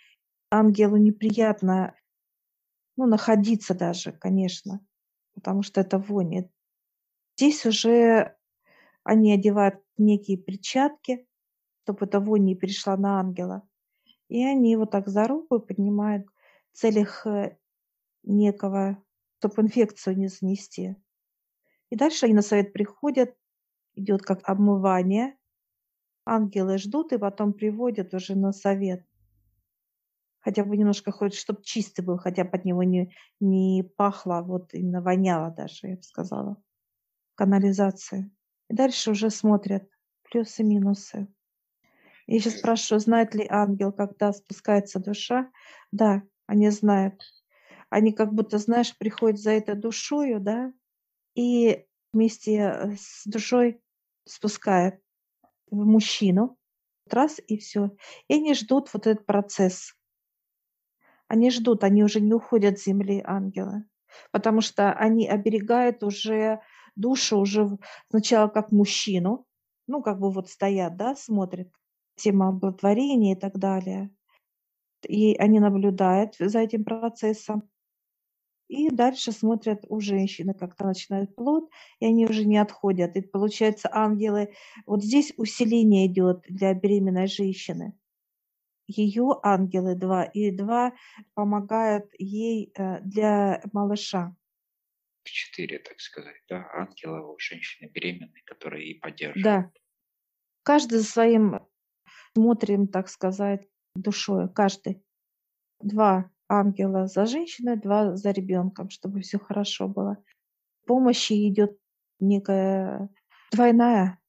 Ангелу 0.49 0.97
неприятно 0.97 1.95
ну, 2.97 3.05
находиться 3.05 3.73
даже, 3.73 4.11
конечно, 4.11 4.85
потому 5.33 5.63
что 5.63 5.79
это 5.79 5.97
вонь. 5.97 6.49
Здесь 7.37 7.65
уже 7.65 8.35
они 9.03 9.33
одевают 9.33 9.81
некие 9.97 10.37
перчатки, 10.37 11.25
чтобы 11.83 12.05
эта 12.05 12.19
вонь 12.19 12.43
не 12.43 12.55
перешла 12.55 12.97
на 12.97 13.19
ангела. 13.19 13.67
И 14.31 14.45
они 14.45 14.71
его 14.71 14.85
так 14.85 15.09
за 15.09 15.27
руку 15.27 15.59
поднимают 15.59 16.25
в 16.71 16.77
целях 16.77 17.27
э, 17.27 17.57
некого, 18.23 19.03
чтобы 19.39 19.63
инфекцию 19.63 20.17
не 20.17 20.29
занести. 20.29 20.95
И 21.89 21.97
дальше 21.97 22.27
они 22.27 22.35
на 22.35 22.41
совет 22.41 22.71
приходят, 22.71 23.35
идет 23.93 24.21
как 24.21 24.39
обмывание. 24.47 25.37
Ангелы 26.25 26.77
ждут 26.77 27.11
и 27.11 27.17
потом 27.17 27.51
приводят 27.51 28.13
уже 28.13 28.35
на 28.35 28.53
совет. 28.53 29.05
Хотя 30.39 30.63
бы 30.63 30.77
немножко 30.77 31.11
хоть, 31.11 31.33
чтобы 31.33 31.61
чистый 31.61 32.05
был, 32.05 32.17
хотя 32.17 32.45
бы 32.45 32.51
от 32.51 32.63
него 32.63 32.83
не, 32.83 33.13
не 33.41 33.83
пахло, 33.83 34.37
а 34.37 34.43
вот 34.43 34.73
именно 34.73 35.01
воняло 35.01 35.51
даже, 35.51 35.87
я 35.87 35.97
бы 35.97 36.03
сказала. 36.03 36.55
Канализация. 37.35 38.31
И 38.69 38.75
дальше 38.75 39.11
уже 39.11 39.29
смотрят 39.29 39.89
плюсы, 40.23 40.63
минусы. 40.63 41.27
Я 42.31 42.39
сейчас 42.39 42.59
спрашиваю, 42.59 43.01
знает 43.01 43.35
ли 43.35 43.45
ангел, 43.49 43.91
когда 43.91 44.31
спускается 44.31 45.01
душа? 45.01 45.51
Да, 45.91 46.23
они 46.47 46.69
знают. 46.69 47.21
Они 47.89 48.13
как 48.13 48.33
будто, 48.33 48.57
знаешь, 48.57 48.97
приходят 48.97 49.37
за 49.37 49.51
этой 49.51 49.75
душою, 49.75 50.39
да, 50.39 50.71
и 51.35 51.85
вместе 52.13 52.55
э, 52.55 52.95
с 52.97 53.23
душой 53.25 53.81
спускает 54.25 55.01
в 55.69 55.83
мужчину. 55.83 56.57
Раз 57.09 57.41
и 57.45 57.57
все. 57.57 57.91
И 58.29 58.35
они 58.35 58.53
ждут 58.53 58.93
вот 58.93 59.07
этот 59.07 59.25
процесс. 59.25 59.93
Они 61.27 61.51
ждут, 61.51 61.83
они 61.83 62.01
уже 62.01 62.21
не 62.21 62.31
уходят 62.33 62.79
с 62.79 62.85
земли 62.85 63.21
ангелы, 63.25 63.83
потому 64.31 64.61
что 64.61 64.93
они 64.93 65.27
оберегают 65.27 66.01
уже 66.01 66.61
душу 66.95 67.39
уже 67.39 67.77
сначала 68.09 68.47
как 68.47 68.71
мужчину, 68.71 69.45
ну, 69.85 70.01
как 70.01 70.17
бы 70.17 70.31
вот 70.31 70.49
стоят, 70.49 70.95
да, 70.95 71.13
смотрят, 71.13 71.67
тема 72.21 72.49
оплодотворения 72.49 73.35
и 73.35 73.39
так 73.39 73.57
далее. 73.57 74.09
И 75.07 75.35
они 75.35 75.59
наблюдают 75.59 76.35
за 76.37 76.59
этим 76.59 76.83
процессом. 76.83 77.69
И 78.67 78.89
дальше 78.89 79.33
смотрят 79.33 79.83
у 79.89 79.99
женщины, 79.99 80.53
как-то 80.53 80.85
начинает 80.85 81.35
плод, 81.35 81.69
и 81.99 82.05
они 82.05 82.25
уже 82.25 82.45
не 82.45 82.57
отходят. 82.57 83.17
И 83.17 83.21
получается, 83.21 83.89
ангелы, 83.91 84.53
вот 84.85 85.03
здесь 85.03 85.33
усиление 85.35 86.07
идет 86.07 86.43
для 86.47 86.73
беременной 86.73 87.27
женщины. 87.27 87.93
Ее 88.87 89.39
ангелы 89.43 89.95
два, 89.95 90.23
и 90.23 90.51
два 90.51 90.93
помогают 91.33 92.05
ей 92.17 92.71
э, 92.77 93.01
для 93.01 93.61
малыша. 93.73 94.35
Четыре, 95.23 95.79
так 95.79 95.99
сказать, 95.99 96.41
да, 96.47 96.65
ангела 96.73 97.27
у 97.27 97.37
женщины 97.39 97.89
беременной, 97.89 98.41
которые 98.45 98.91
и 98.91 98.99
поддерживают. 98.99 99.43
Да. 99.43 99.71
Каждый 100.63 100.99
за 100.99 101.05
своим 101.05 101.59
смотрим, 102.35 102.87
так 102.87 103.09
сказать, 103.09 103.67
душой, 103.95 104.49
каждый. 104.53 105.03
Два 105.79 106.29
ангела 106.47 107.07
за 107.07 107.25
женщиной, 107.25 107.77
два 107.77 108.15
за 108.15 108.31
ребенком, 108.31 108.89
чтобы 108.89 109.21
все 109.21 109.39
хорошо 109.39 109.87
было. 109.87 110.23
Помощи 110.85 111.47
идет 111.47 111.77
некая 112.19 113.09
двойная. 113.51 114.19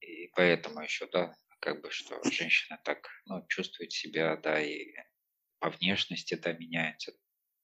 И 0.00 0.30
поэтому 0.34 0.80
еще, 0.80 1.08
да, 1.12 1.34
как 1.60 1.82
бы, 1.82 1.90
что 1.90 2.18
женщина 2.24 2.80
так 2.84 3.08
ну, 3.26 3.44
чувствует 3.48 3.92
себя, 3.92 4.36
да, 4.36 4.60
и 4.60 4.94
по 5.58 5.70
внешности, 5.70 6.34
да, 6.34 6.52
меняется. 6.52 7.12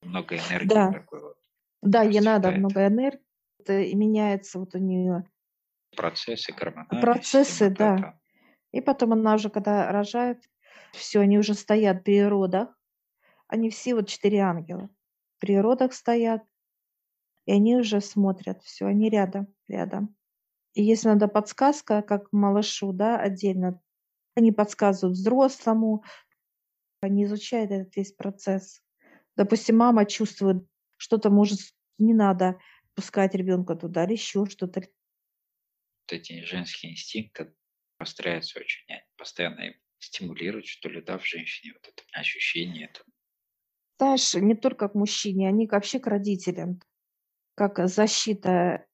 Много 0.01 0.37
энергии 0.37 0.67
да. 0.67 0.91
такой 0.91 1.21
вот. 1.21 1.37
Да, 1.81 2.03
ей 2.03 2.21
надо 2.21 2.51
много 2.51 2.87
энергии, 2.87 3.23
это 3.59 3.79
и 3.79 3.95
меняется 3.95 4.59
вот 4.59 4.75
у 4.75 4.77
нее. 4.77 5.23
Процессы 5.95 6.53
гормональные. 6.53 7.01
Процессы, 7.01 7.69
да. 7.69 8.19
И 8.71 8.81
потом 8.81 9.13
она 9.13 9.35
уже, 9.35 9.49
когда 9.49 9.91
рожает, 9.91 10.43
все, 10.93 11.21
они 11.21 11.37
уже 11.37 11.53
стоят 11.53 12.03
при 12.03 12.21
родах, 12.23 12.77
они 13.47 13.69
все 13.69 13.95
вот 13.95 14.07
четыре 14.07 14.39
ангела. 14.39 14.89
При 15.39 15.57
родах 15.57 15.93
стоят, 15.93 16.43
и 17.45 17.51
они 17.51 17.77
уже 17.77 18.01
смотрят 18.01 18.61
все, 18.63 18.85
они 18.85 19.09
рядом, 19.09 19.47
рядом. 19.67 20.15
И 20.73 20.83
если 20.83 21.09
надо 21.09 21.27
подсказка, 21.27 22.01
как 22.01 22.31
малышу, 22.31 22.93
да, 22.93 23.19
отдельно, 23.19 23.81
они 24.35 24.51
подсказывают 24.51 25.17
взрослому, 25.17 26.03
они 27.01 27.25
изучают 27.25 27.71
этот 27.71 27.95
весь 27.95 28.11
процесс. 28.11 28.83
Допустим, 29.35 29.77
мама 29.77 30.05
чувствует, 30.05 30.63
что-то 30.97 31.29
может, 31.29 31.59
не 31.97 32.13
надо 32.13 32.59
пускать 32.93 33.33
ребенка 33.33 33.75
туда 33.75 34.03
или 34.05 34.13
еще 34.13 34.45
что-то. 34.45 34.81
Вот 34.81 34.87
эти 36.11 36.43
женские 36.43 36.91
инстинкты 36.91 37.53
постараются 37.99 38.59
очень 38.59 38.81
постоянно 39.17 39.73
стимулировать, 39.99 40.65
что 40.65 40.89
ли, 40.89 41.01
да, 41.01 41.19
в 41.19 41.25
женщине 41.25 41.73
вот 41.73 41.87
это 41.87 42.03
ощущение, 42.13 42.87
это 42.87 43.03
знаешь, 43.99 44.33
не 44.33 44.55
только 44.55 44.87
к 44.87 44.95
мужчине, 44.95 45.49
они 45.49 45.67
вообще 45.67 45.99
к 45.99 46.07
родителям. 46.07 46.79
Как 47.55 47.85
защита 47.89 48.85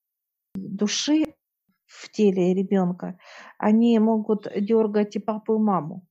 души 0.56 1.36
в 1.84 2.10
теле 2.10 2.52
ребенка, 2.52 3.16
они 3.56 3.96
могут 4.00 4.48
дергать 4.56 5.14
и 5.14 5.20
папу, 5.20 5.54
и 5.54 5.58
маму. 5.58 6.04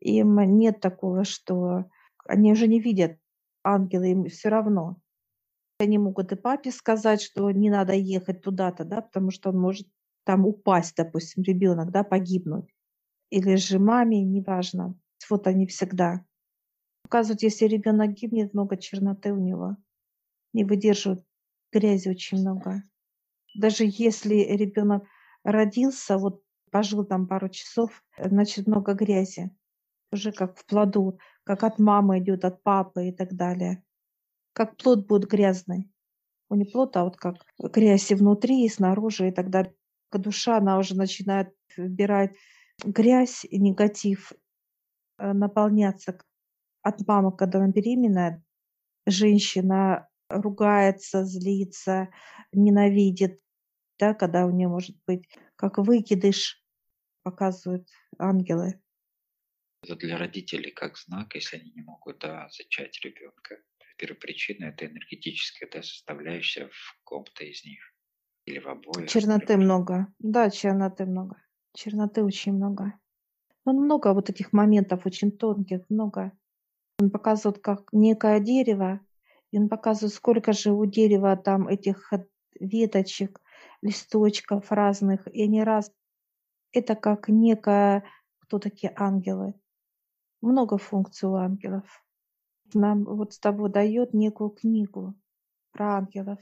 Им 0.00 0.40
нет 0.58 0.80
такого, 0.80 1.24
что 1.24 1.84
они 2.26 2.50
уже 2.50 2.66
не 2.66 2.80
видят 2.80 3.16
ангела, 3.62 4.02
им 4.02 4.24
все 4.26 4.48
равно. 4.48 4.96
Они 5.78 5.98
могут 5.98 6.32
и 6.32 6.36
папе 6.36 6.72
сказать, 6.72 7.22
что 7.22 7.48
не 7.52 7.70
надо 7.70 7.92
ехать 7.92 8.42
туда-то, 8.42 8.84
да, 8.84 9.02
потому 9.02 9.30
что 9.30 9.50
он 9.50 9.58
может 9.58 9.86
там 10.24 10.46
упасть, 10.46 10.96
допустим, 10.96 11.42
ребенок, 11.42 11.90
да, 11.90 12.04
погибнуть. 12.04 12.74
Или 13.30 13.56
же 13.56 13.78
маме, 13.78 14.22
неважно. 14.22 14.98
Вот 15.30 15.46
они 15.46 15.66
всегда 15.66 16.24
показывают, 17.12 17.42
если 17.42 17.66
ребенок 17.66 18.12
гибнет, 18.12 18.54
много 18.54 18.78
черноты 18.78 19.34
у 19.34 19.36
него. 19.36 19.76
Не 20.54 20.64
выдерживают 20.64 21.22
грязи 21.70 22.08
очень 22.08 22.38
много. 22.38 22.84
Даже 23.54 23.84
если 23.86 24.36
ребенок 24.36 25.04
родился, 25.44 26.16
вот 26.16 26.42
пожил 26.70 27.04
там 27.04 27.26
пару 27.26 27.50
часов, 27.50 28.02
значит 28.18 28.66
много 28.66 28.94
грязи. 28.94 29.54
Уже 30.10 30.32
как 30.32 30.56
в 30.56 30.64
плоду, 30.64 31.18
как 31.44 31.64
от 31.64 31.78
мамы 31.78 32.18
идет, 32.18 32.46
от 32.46 32.62
папы 32.62 33.08
и 33.08 33.12
так 33.12 33.34
далее. 33.34 33.84
Как 34.54 34.78
плод 34.78 35.06
будет 35.06 35.28
грязный. 35.30 35.92
У 36.48 36.54
не 36.54 36.64
плод, 36.64 36.96
а 36.96 37.04
вот 37.04 37.18
как 37.18 37.36
грязь 37.58 38.10
и 38.10 38.14
внутри, 38.14 38.64
и 38.64 38.70
снаружи, 38.70 39.28
и 39.28 39.32
тогда 39.32 39.70
душа, 40.18 40.56
она 40.58 40.78
уже 40.78 40.96
начинает 40.96 41.54
вбирать 41.76 42.36
грязь 42.84 43.44
и 43.44 43.58
негатив, 43.58 44.32
э, 45.18 45.32
наполняться 45.32 46.18
от 46.82 47.06
мамы, 47.06 47.36
когда 47.36 47.58
она 47.58 47.68
беременная, 47.68 48.44
женщина 49.06 50.08
ругается, 50.28 51.24
злится, 51.24 52.08
ненавидит, 52.52 53.40
да, 53.98 54.14
когда 54.14 54.46
у 54.46 54.50
нее 54.50 54.68
может 54.68 54.96
быть 55.06 55.28
как 55.56 55.78
выкидыш, 55.78 56.62
показывают 57.22 57.88
ангелы. 58.18 58.80
Это 59.84 59.96
для 59.96 60.16
родителей 60.16 60.70
как 60.70 60.96
знак, 60.96 61.34
если 61.34 61.58
они 61.58 61.72
не 61.72 61.82
могут 61.82 62.18
да, 62.20 62.48
зачать 62.50 63.00
ребенка. 63.04 63.58
первопричина– 63.96 64.66
это 64.66 64.86
энергетическая 64.86 65.68
да, 65.70 65.82
составляющая 65.82 66.68
в 66.68 67.00
ком-то 67.04 67.44
из 67.44 67.64
них 67.64 67.91
или 68.46 68.58
в 68.58 68.66
обоих. 68.66 69.08
Черноты 69.08 69.56
много. 69.56 70.06
Да, 70.18 70.50
черноты 70.50 71.06
много. 71.06 71.36
Черноты 71.72 72.24
очень 72.24 72.52
много. 72.52 72.94
Он 73.64 73.76
много 73.76 74.12
вот 74.12 74.30
этих 74.30 74.52
моментов 74.52 75.06
очень 75.06 75.30
тонких, 75.30 75.88
много. 75.88 76.32
Он 76.98 77.10
показывает 77.10 77.60
как 77.60 77.92
некое 77.92 78.40
дерево, 78.40 79.00
и 79.50 79.58
он 79.58 79.68
показывает, 79.68 80.14
сколько 80.14 80.52
же 80.52 80.72
у 80.72 80.84
дерева 80.86 81.36
там 81.36 81.68
этих 81.68 82.12
веточек, 82.58 83.40
листочков 83.80 84.70
разных, 84.72 85.26
и 85.28 85.44
они 85.44 85.62
раз. 85.62 85.92
Это 86.72 86.94
как 86.94 87.28
некое, 87.28 88.04
кто 88.40 88.58
такие 88.58 88.92
ангелы. 88.96 89.54
Много 90.40 90.78
функций 90.78 91.28
у 91.28 91.34
ангелов. 91.34 92.04
Нам 92.74 93.04
вот 93.04 93.34
с 93.34 93.38
тобой 93.38 93.70
дает 93.70 94.14
некую 94.14 94.50
книгу 94.50 95.14
про 95.70 95.96
ангелов. 95.96 96.40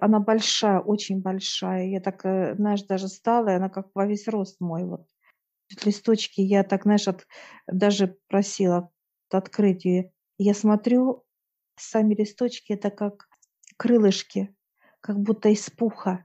Она 0.00 0.20
большая, 0.20 0.80
очень 0.80 1.20
большая. 1.20 1.86
Я 1.86 2.00
так, 2.00 2.24
э, 2.24 2.54
знаешь, 2.56 2.82
даже 2.82 3.08
стала, 3.08 3.48
и 3.50 3.54
она 3.54 3.68
как 3.68 3.88
во 3.94 4.06
весь 4.06 4.28
рост 4.28 4.60
мой. 4.60 4.84
Вот 4.84 5.06
листочки 5.84 6.40
я 6.40 6.62
так, 6.64 6.82
знаешь, 6.82 7.08
от, 7.08 7.26
даже 7.66 8.18
просила 8.28 8.90
открыть 9.30 9.84
ее. 9.84 10.12
Я 10.38 10.54
смотрю, 10.54 11.24
сами 11.76 12.14
листочки 12.14 12.72
это 12.72 12.90
как 12.90 13.28
крылышки, 13.76 14.54
как 15.00 15.18
будто 15.18 15.48
из 15.48 15.68
пуха, 15.70 16.24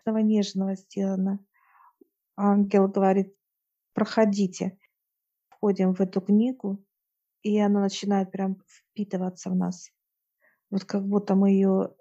этого 0.00 0.18
нежного 0.18 0.74
сделано. 0.74 1.44
Ангел 2.36 2.88
говорит, 2.88 3.34
проходите. 3.94 4.78
Входим 5.48 5.94
в 5.94 6.00
эту 6.00 6.20
книгу, 6.20 6.84
и 7.42 7.58
она 7.58 7.80
начинает 7.80 8.30
прям 8.30 8.58
впитываться 8.66 9.50
в 9.50 9.56
нас. 9.56 9.90
Вот 10.70 10.84
как 10.84 11.06
будто 11.06 11.34
мы 11.36 11.50
ее 11.50 11.94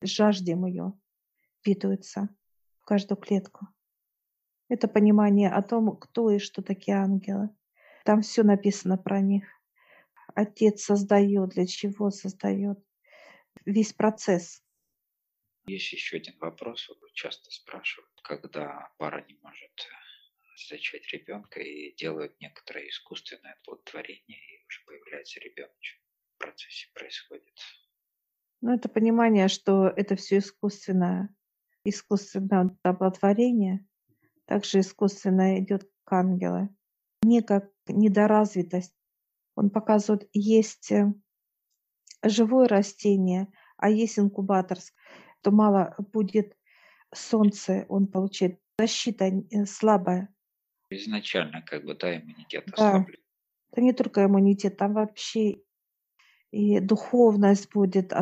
жаждем 0.00 0.66
ее, 0.66 0.92
впитывается 1.58 2.28
в 2.80 2.84
каждую 2.84 3.18
клетку. 3.18 3.68
Это 4.68 4.88
понимание 4.88 5.50
о 5.50 5.62
том, 5.62 5.96
кто 5.96 6.30
и 6.30 6.38
что 6.38 6.62
такие 6.62 6.96
ангелы. 6.96 7.50
Там 8.04 8.22
все 8.22 8.42
написано 8.42 8.98
про 8.98 9.20
них. 9.20 9.44
Отец 10.34 10.82
создает, 10.82 11.50
для 11.50 11.66
чего 11.66 12.10
создает. 12.10 12.78
Весь 13.64 13.92
процесс. 13.92 14.62
Есть 15.66 15.92
еще 15.92 16.18
один 16.18 16.36
вопрос, 16.38 16.88
часто 17.14 17.50
спрашивают, 17.50 18.12
когда 18.22 18.92
пара 18.98 19.24
не 19.26 19.36
может 19.42 19.80
э, 19.80 20.66
зачать 20.68 21.12
ребенка 21.12 21.60
и 21.60 21.92
делают 21.96 22.38
некоторое 22.40 22.88
искусственное 22.88 23.54
оплодотворение, 23.54 24.38
и 24.38 24.64
уже 24.66 24.84
появляется 24.84 25.40
ребеночек. 25.40 26.00
В 26.34 26.38
процессе 26.38 26.88
происходит. 26.94 27.58
Ну, 28.66 28.74
это 28.74 28.88
понимание, 28.88 29.46
что 29.46 29.86
это 29.86 30.16
все 30.16 30.38
искусственное, 30.38 31.32
искусственное 31.84 32.76
оплодотворение, 32.82 33.86
также 34.44 34.80
искусственно 34.80 35.60
идет 35.60 35.88
к 36.02 36.12
ангелу. 36.12 36.68
Не 37.22 37.42
как 37.42 37.70
недоразвитость. 37.86 38.92
Он 39.54 39.70
показывает, 39.70 40.28
есть 40.32 40.90
э, 40.90 41.14
живое 42.24 42.66
растение, 42.66 43.52
а 43.76 43.88
есть 43.88 44.18
инкубаторское 44.18 44.96
то 45.42 45.52
мало 45.52 45.94
будет 46.12 46.56
солнца, 47.14 47.86
он 47.88 48.08
получит. 48.08 48.58
Защита 48.80 49.26
э, 49.26 49.64
слабая. 49.66 50.34
Изначально 50.90 51.62
как 51.62 51.84
бы, 51.84 51.94
да, 51.94 52.16
иммунитет 52.18 52.64
Да. 52.66 52.72
ослаблен. 52.72 53.20
Это 53.70 53.80
не 53.80 53.92
только 53.92 54.24
иммунитет, 54.24 54.76
там 54.76 54.94
вообще 54.94 55.62
и 56.50 56.80
духовность 56.80 57.70
будет. 57.72 58.12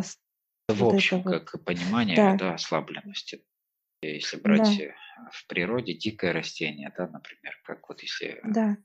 В 0.69 0.79
вот 0.79 0.95
это 0.95 0.97
общем, 0.97 1.23
вот. 1.23 1.45
как 1.45 1.65
понимание, 1.65 2.17
Да. 2.17 2.37
да, 2.37 2.55
ослабленности. 2.55 3.45
Если 4.03 4.37
Да, 4.37 4.43
брать 4.43 4.81
э, 4.81 4.95
в 5.33 5.47
природе 5.47 5.95
дикое 5.95 6.33
растение, 6.33 6.93
да, 6.97 7.07
например, 7.09 7.55
как 7.65 7.89
вот 7.89 8.03
если 8.03 8.41
да. 8.45 8.77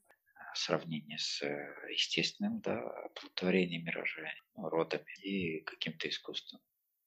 сравнение 0.54 1.18
с 1.18 1.42
э, 1.42 1.76
естественным, 1.92 2.60
да, 2.62 2.80
оплодотворениями, 3.06 3.90
рожанием, 3.90 4.44
ну, 4.56 4.70
родами 4.70 5.06
и 5.24 5.62
каким-то 5.62 6.10
искусством. 6.10 6.62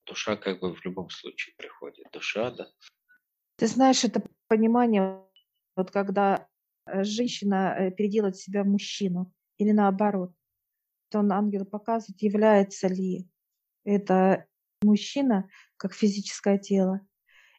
Душа 0.06 0.36
как 0.36 0.60
бы 0.60 0.74
в 0.74 0.84
любом 0.84 1.10
случае 1.10 1.54
приходит. 1.56 2.06
Душа, 2.12 2.50
да, 2.50 2.66
Ты 3.56 3.66
знаешь, 3.66 4.04
это 4.04 4.22
понимание, 4.48 5.22
вот 5.76 5.90
когда 5.90 6.48
э, 6.86 7.04
женщина 7.04 7.92
переделает 7.96 8.36
себя 8.36 8.62
в 8.64 8.66
мужчину 8.66 9.32
или 9.58 9.70
наоборот, 9.72 10.32
то 11.10 11.20
он 11.20 11.32
ангел 11.32 11.64
показывает, 11.66 12.22
является 12.22 12.88
ли 12.88 13.28
это 13.84 14.46
мужчина 14.82 15.48
как 15.76 15.94
физическое 15.94 16.58
тело 16.58 17.00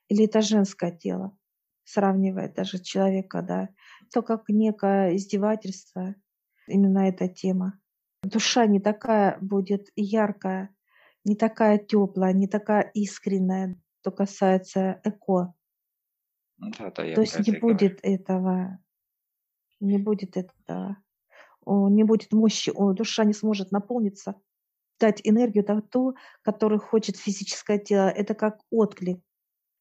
или 0.07 0.25
это 0.25 0.41
женское 0.41 0.91
тело, 0.91 1.37
сравнивает 1.83 2.53
даже 2.53 2.79
человека, 2.79 3.41
да, 3.41 3.69
то 4.11 4.21
как 4.21 4.43
некое 4.47 5.15
издевательство, 5.15 6.15
именно 6.67 7.07
эта 7.07 7.27
тема. 7.27 7.79
Душа 8.23 8.65
не 8.65 8.79
такая 8.79 9.37
будет 9.41 9.89
яркая, 9.95 10.73
не 11.25 11.35
такая 11.35 11.77
теплая, 11.77 12.33
не 12.33 12.47
такая 12.47 12.89
искренняя, 12.93 13.75
что 14.01 14.11
касается 14.11 15.01
эко. 15.03 15.53
ну 16.57 16.71
да, 16.77 16.91
да, 16.91 17.03
я 17.03 17.15
То 17.15 17.21
есть 17.21 17.39
не 17.39 17.57
говорю. 17.57 17.61
будет 17.61 17.99
этого, 18.03 18.79
не 19.79 19.97
будет 19.97 20.37
этого, 20.37 20.97
не 21.65 22.03
будет 22.03 22.31
мощи, 22.31 22.71
душа 22.93 23.23
не 23.23 23.33
сможет 23.33 23.71
наполниться, 23.71 24.35
дать 24.99 25.21
энергию 25.23 25.63
та- 25.63 25.81
ту, 25.81 26.15
которую 26.41 26.79
хочет 26.79 27.17
физическое 27.17 27.79
тело. 27.79 28.09
Это 28.09 28.33
как 28.35 28.61
отклик 28.69 29.21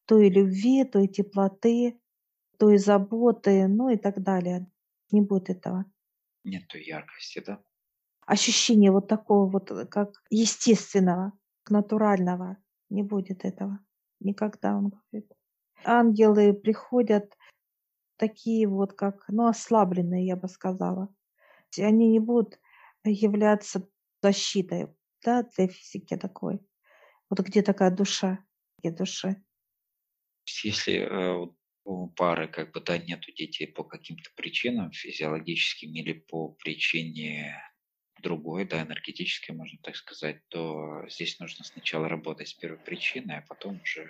той 0.05 0.29
любви, 0.29 0.83
той 0.83 1.07
теплоты, 1.07 1.99
той 2.57 2.77
заботы, 2.77 3.67
ну 3.67 3.89
и 3.89 3.97
так 3.97 4.21
далее. 4.21 4.67
Не 5.11 5.21
будет 5.21 5.49
этого. 5.49 5.85
Нету 6.43 6.77
яркости, 6.77 7.43
да. 7.45 7.63
Ощущение 8.25 8.91
вот 8.91 9.07
такого 9.07 9.49
вот, 9.49 9.71
э, 9.71 9.85
как 9.85 10.23
естественного, 10.29 11.33
натурального. 11.69 12.57
Не 12.89 13.03
будет 13.03 13.45
этого. 13.45 13.79
Никогда, 14.19 14.77
он 14.77 14.89
говорит. 14.89 15.31
Ангелы 15.83 16.53
приходят 16.53 17.37
такие 18.17 18.67
вот, 18.67 18.93
как, 18.93 19.25
ну, 19.27 19.47
ослабленные, 19.47 20.25
я 20.25 20.35
бы 20.35 20.47
сказала. 20.47 21.13
Они 21.77 22.07
не 22.07 22.19
будут 22.19 22.59
являться 23.03 23.87
защитой, 24.21 24.87
да, 25.23 25.43
для 25.43 25.67
физики 25.67 26.15
такой. 26.17 26.59
Вот 27.29 27.39
где 27.39 27.61
такая 27.61 27.91
душа, 27.91 28.45
где 28.79 28.91
души. 28.91 29.43
Если 30.63 30.95
э, 30.95 31.47
у 31.85 32.07
пары 32.09 32.47
как 32.47 32.71
бы 32.71 32.81
да 32.81 32.97
нету 32.97 33.31
детей 33.31 33.67
по 33.67 33.83
каким-то 33.83 34.29
причинам 34.35 34.91
физиологическим 34.91 35.93
или 35.93 36.13
по 36.13 36.49
причине 36.49 37.55
другой, 38.21 38.65
да, 38.65 38.81
энергетической, 38.81 39.51
можно 39.51 39.77
так 39.83 39.95
сказать, 39.95 40.41
то 40.49 41.05
здесь 41.09 41.39
нужно 41.39 41.65
сначала 41.65 42.07
работать 42.07 42.47
с 42.47 42.53
первой 42.53 42.79
причиной, 42.79 43.37
а 43.37 43.45
потом 43.47 43.81
уже, 43.81 44.07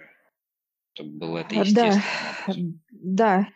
чтобы 0.94 1.18
было 1.18 1.38
это 1.40 1.62
А, 1.62 1.66
Да, 1.66 2.02
да, 2.92 3.48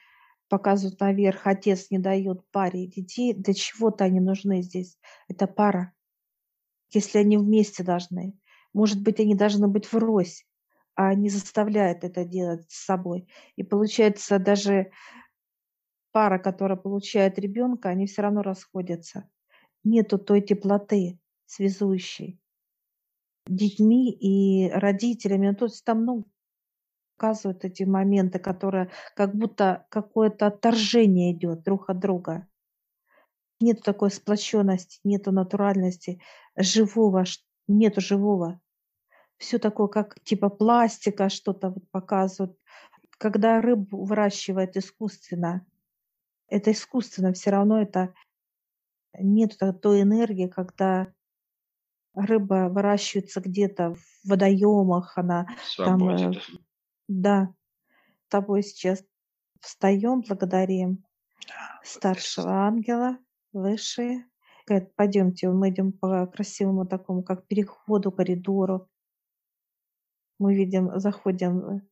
показывают 0.49 0.99
наверх, 0.99 1.45
отец 1.45 1.91
не 1.91 1.99
дает 1.99 2.49
паре 2.51 2.87
детей. 2.87 3.33
Для 3.33 3.53
чего-то 3.53 4.05
они 4.05 4.19
нужны 4.19 4.61
здесь. 4.61 4.97
Это 5.27 5.47
пара. 5.47 5.93
Если 6.91 7.19
они 7.19 7.37
вместе 7.37 7.83
должны. 7.83 8.37
Может 8.73 9.01
быть, 9.01 9.19
они 9.19 9.35
должны 9.35 9.67
быть 9.67 9.91
врозь, 9.91 10.45
а 10.95 11.13
не 11.13 11.29
заставляют 11.29 12.03
это 12.03 12.25
делать 12.25 12.69
с 12.69 12.85
собой. 12.85 13.27
И 13.55 13.63
получается, 13.63 14.39
даже 14.39 14.91
пара, 16.11 16.39
которая 16.39 16.77
получает 16.77 17.39
ребенка, 17.39 17.89
они 17.89 18.05
все 18.05 18.21
равно 18.21 18.41
расходятся. 18.41 19.29
Нету 19.83 20.17
той 20.17 20.41
теплоты 20.41 21.19
связующей 21.45 22.39
детьми 23.49 24.11
и 24.11 24.69
родителями. 24.69 25.49
Ну, 25.49 25.55
То 25.55 25.65
есть 25.65 25.83
там 25.83 26.05
ну, 26.05 26.25
показывают 27.17 27.65
эти 27.65 27.83
моменты, 27.83 28.39
которые 28.39 28.91
как 29.15 29.35
будто 29.35 29.85
какое-то 29.89 30.47
отторжение 30.47 31.33
идет 31.33 31.63
друг 31.63 31.89
от 31.89 31.99
друга. 31.99 32.47
Нету 33.59 33.81
такой 33.83 34.11
сплоченности, 34.11 34.99
нету 35.03 35.31
натуральности, 35.31 36.21
живого, 36.55 37.23
нету 37.67 38.01
живого. 38.01 38.59
Все 39.37 39.59
такое, 39.59 39.87
как 39.87 40.19
типа 40.23 40.49
пластика, 40.49 41.29
что-то 41.29 41.69
вот 41.69 41.89
показывают. 41.91 42.57
Когда 43.17 43.61
рыбу 43.61 44.03
выращивают 44.03 44.77
искусственно, 44.77 45.65
это 46.47 46.71
искусственно, 46.71 47.33
все 47.33 47.49
равно 47.49 47.81
это 47.81 48.13
нет 49.19 49.57
той 49.81 50.01
энергии, 50.01 50.47
когда 50.47 51.11
рыба 52.13 52.69
выращивается 52.69 53.41
где-то 53.41 53.95
в 53.95 54.29
водоемах, 54.29 55.17
она 55.17 55.47
В 55.73 55.77
там, 55.77 56.09
э, 56.09 56.33
да. 57.07 57.53
с 58.25 58.29
тобой 58.29 58.63
сейчас 58.63 59.03
встаем, 59.61 60.21
благодарим 60.21 61.03
Да, 61.47 61.79
вот 61.79 61.87
старшего 61.87 62.51
ангела, 62.51 63.17
высшие, 63.53 64.25
Говорит, 64.67 64.93
пойдемте, 64.95 65.49
мы 65.49 65.69
идем 65.69 65.93
по 65.93 66.27
красивому 66.27 66.85
такому, 66.85 67.23
как 67.23 67.47
переходу, 67.47 68.11
коридору. 68.11 68.89
Мы 70.39 70.55
видим, 70.55 70.99
заходим 70.99 71.87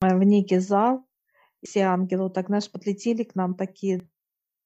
в 0.00 0.22
некий 0.22 0.58
зал, 0.58 1.04
все 1.64 1.80
ангелы 1.80 2.24
вот 2.24 2.34
так, 2.34 2.46
знаешь, 2.46 2.70
подлетели 2.70 3.24
к 3.24 3.34
нам 3.34 3.56
такие, 3.56 4.08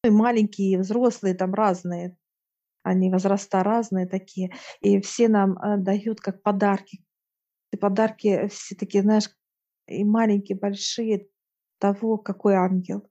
ну, 0.05 0.11
и 0.11 0.12
маленькие, 0.12 0.72
и 0.72 0.77
взрослые, 0.77 1.35
там 1.35 1.55
разные, 1.55 2.16
они 2.83 3.11
возраста 3.11 3.62
разные 3.62 4.07
такие, 4.07 4.53
и 4.81 5.01
все 5.01 5.29
нам 5.29 5.57
э, 5.59 5.79
дают 5.79 6.20
как 6.20 6.42
подарки. 6.42 7.03
И 7.72 7.79
подарки 7.79 8.48
все 8.48 8.74
такие, 8.74 9.03
знаешь, 9.03 9.31
и 9.87 10.05
маленькие, 10.05 10.59
большие, 10.59 11.29
того, 11.79 12.18
какой 12.18 12.55
ангел. 12.55 13.09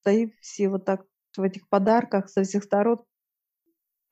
Стоим 0.00 0.32
все 0.40 0.70
вот 0.70 0.86
так 0.86 1.04
в 1.38 1.42
этих 1.42 1.68
подарках 1.68 2.28
со 2.28 2.42
всех 2.42 2.64
сторон. 2.64 3.04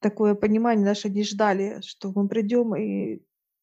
Такое 0.00 0.34
понимание, 0.34 0.86
наши 0.86 1.08
не 1.08 1.24
ждали, 1.24 1.80
что 1.80 2.12
мы 2.14 2.28
придем 2.28 2.74
и 2.76 3.22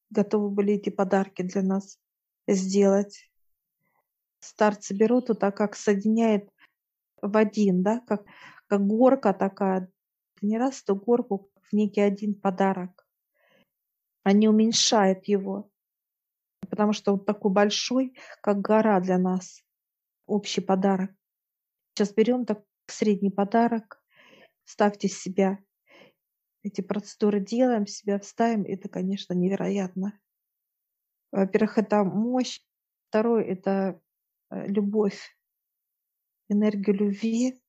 готовы 0.10 0.49
были 0.49 0.73
эти 0.73 0.89
подарки 0.89 1.41
для 1.41 1.62
нас 1.62 1.99
сделать. 2.47 3.30
Старцы 4.39 4.93
берут 4.93 5.28
так, 5.39 5.56
как 5.56 5.76
соединяет 5.76 6.49
в 7.21 7.38
один, 7.38 7.82
да, 7.84 8.02
как, 8.02 8.26
как 8.67 8.86
горка 8.86 9.34
такая. 9.34 9.89
Не 10.41 10.58
раз 10.58 10.82
эту 10.82 10.95
горку 10.95 11.49
в 11.62 11.73
некий 11.73 12.02
один 12.02 12.36
подарок. 12.36 13.08
Они 14.23 14.47
уменьшают 14.47 15.26
его, 15.26 15.69
потому 16.69 16.93
что 16.93 17.13
он 17.13 17.23
такой 17.23 17.52
большой, 17.52 18.17
как 18.41 18.60
гора 18.60 18.99
для 18.99 19.17
нас. 19.17 19.63
Общий 20.26 20.62
подарок. 20.62 21.12
Сейчас 21.93 22.13
берем 22.13 22.45
так 22.45 22.63
средний 22.88 23.32
подарок, 23.32 24.02
ставьте 24.65 25.08
себя. 25.08 25.60
Эти 26.63 26.82
процедуры 26.82 27.39
делаем, 27.39 27.86
себя 27.86 28.19
вставим. 28.19 28.63
Это, 28.63 28.88
конечно, 28.89 29.34
невероятно. 29.34 30.19
Во-первых, 31.32 31.78
это 31.78 32.04
мощь. 32.04 32.62
Второе– 33.10 33.43
это 33.46 34.00
э, 34.50 34.67
любовь, 34.67 35.38
энергию 36.50 36.96
любви, 36.96 37.62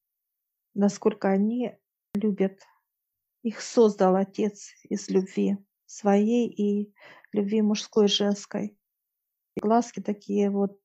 насколько 0.75 1.29
они 1.29 1.77
любят. 2.15 2.61
Их 3.43 3.61
создал 3.61 4.17
Отец 4.17 4.71
из 4.89 5.09
любви 5.11 5.59
своей 5.87 6.49
и 6.49 6.95
любви 7.33 7.63
мужской 7.63 8.09
женской. 8.09 8.79
И 9.57 9.61
глазки 9.61 10.01
такие 10.01 10.51
вот, 10.51 10.79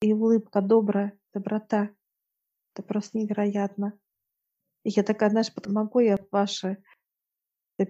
и 0.00 0.12
улыбка 0.12 0.60
добрая, 0.60 1.18
доброта. 1.32 1.90
Это 2.78 2.86
просто 2.86 3.18
невероятно. 3.18 3.98
И 4.84 4.90
я 4.90 5.02
такая, 5.02 5.30
знаешь, 5.30 5.50
могу 5.66 5.98
я 5.98 6.16
ваши 6.30 6.80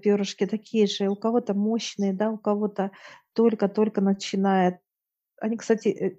перышки 0.03 0.46
такие 0.46 0.87
же, 0.87 1.09
у 1.09 1.14
кого-то 1.14 1.53
мощные, 1.53 2.14
да, 2.14 2.31
у 2.31 2.38
кого-то 2.38 2.90
только-только 3.35 4.01
начинает. 4.01 4.81
Они, 5.37 5.59
кстати, 5.59 5.88
э, 5.88 6.18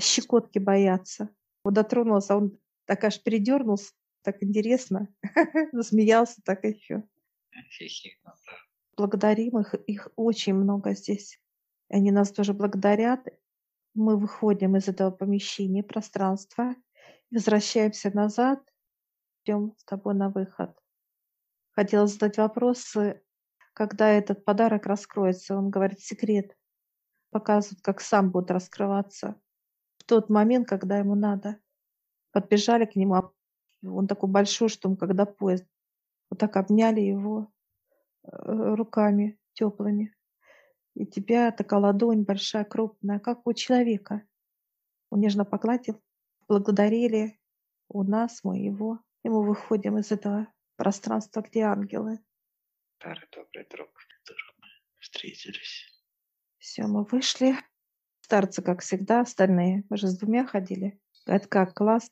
щекотки 0.00 0.58
боятся. 0.58 1.28
Вот 1.64 1.74
дотронулся, 1.74 2.34
он 2.36 2.58
так 2.86 3.04
аж 3.04 3.22
передернулся, 3.22 3.92
так 4.22 4.42
интересно, 4.42 5.08
засмеялся 5.72 6.40
так 6.42 6.64
еще. 6.64 7.02
Благодарим 8.96 9.58
их, 9.58 9.74
их 9.86 10.08
очень 10.16 10.54
много 10.54 10.94
здесь. 10.94 11.38
Они 11.90 12.10
нас 12.10 12.32
тоже 12.32 12.54
благодарят. 12.54 13.20
Мы 13.92 14.16
выходим 14.16 14.76
из 14.76 14.88
этого 14.88 15.10
помещения, 15.10 15.82
пространства, 15.82 16.74
возвращаемся 17.30 18.10
назад, 18.14 18.60
идем 19.44 19.74
с 19.76 19.84
тобой 19.84 20.14
на 20.14 20.30
выход. 20.30 20.76
Хотела 21.72 22.06
задать 22.06 22.38
вопрос, 22.38 22.96
когда 23.72 24.08
этот 24.08 24.44
подарок 24.44 24.86
раскроется. 24.86 25.56
Он 25.56 25.70
говорит 25.70 26.00
секрет. 26.00 26.56
Показывает, 27.30 27.82
как 27.82 28.00
сам 28.00 28.30
будет 28.30 28.50
раскрываться. 28.50 29.40
В 29.98 30.04
тот 30.04 30.30
момент, 30.30 30.68
когда 30.68 30.98
ему 30.98 31.14
надо. 31.14 31.60
Подбежали 32.32 32.86
к 32.86 32.96
нему, 32.96 33.32
он 33.82 34.06
такой 34.06 34.28
большой, 34.28 34.68
что 34.68 34.88
он 34.88 34.96
когда 34.96 35.26
поезд. 35.26 35.66
Вот 36.30 36.40
так 36.40 36.56
обняли 36.56 37.00
его 37.00 37.52
э, 38.24 38.28
руками 38.34 39.38
теплыми. 39.52 40.14
И 40.94 41.06
тебя 41.06 41.52
такая 41.52 41.80
ладонь 41.80 42.24
большая, 42.24 42.64
крупная, 42.64 43.18
как 43.20 43.46
у 43.46 43.52
человека. 43.52 44.22
Он 45.10 45.20
нежно 45.20 45.44
погладил, 45.44 46.02
благодарили 46.48 47.38
у 47.88 48.02
нас, 48.02 48.42
мы 48.42 48.58
его. 48.58 49.00
И 49.24 49.28
мы 49.28 49.46
выходим 49.46 49.98
из 49.98 50.10
этого 50.10 50.52
пространства, 50.76 51.42
где 51.42 51.62
ангелы. 51.62 52.20
Старый 52.98 53.28
добрый 53.32 53.66
друг, 53.68 53.90
которым 54.18 54.54
мы 54.58 54.68
встретились. 54.98 55.86
Все, 56.58 56.86
мы 56.86 57.04
вышли. 57.04 57.54
Старцы, 58.20 58.62
как 58.62 58.80
всегда, 58.80 59.20
остальные. 59.20 59.84
Мы 59.88 59.96
же 59.96 60.08
с 60.08 60.18
двумя 60.18 60.46
ходили. 60.46 61.00
Это 61.26 61.48
как 61.48 61.74
класс. 61.74 62.10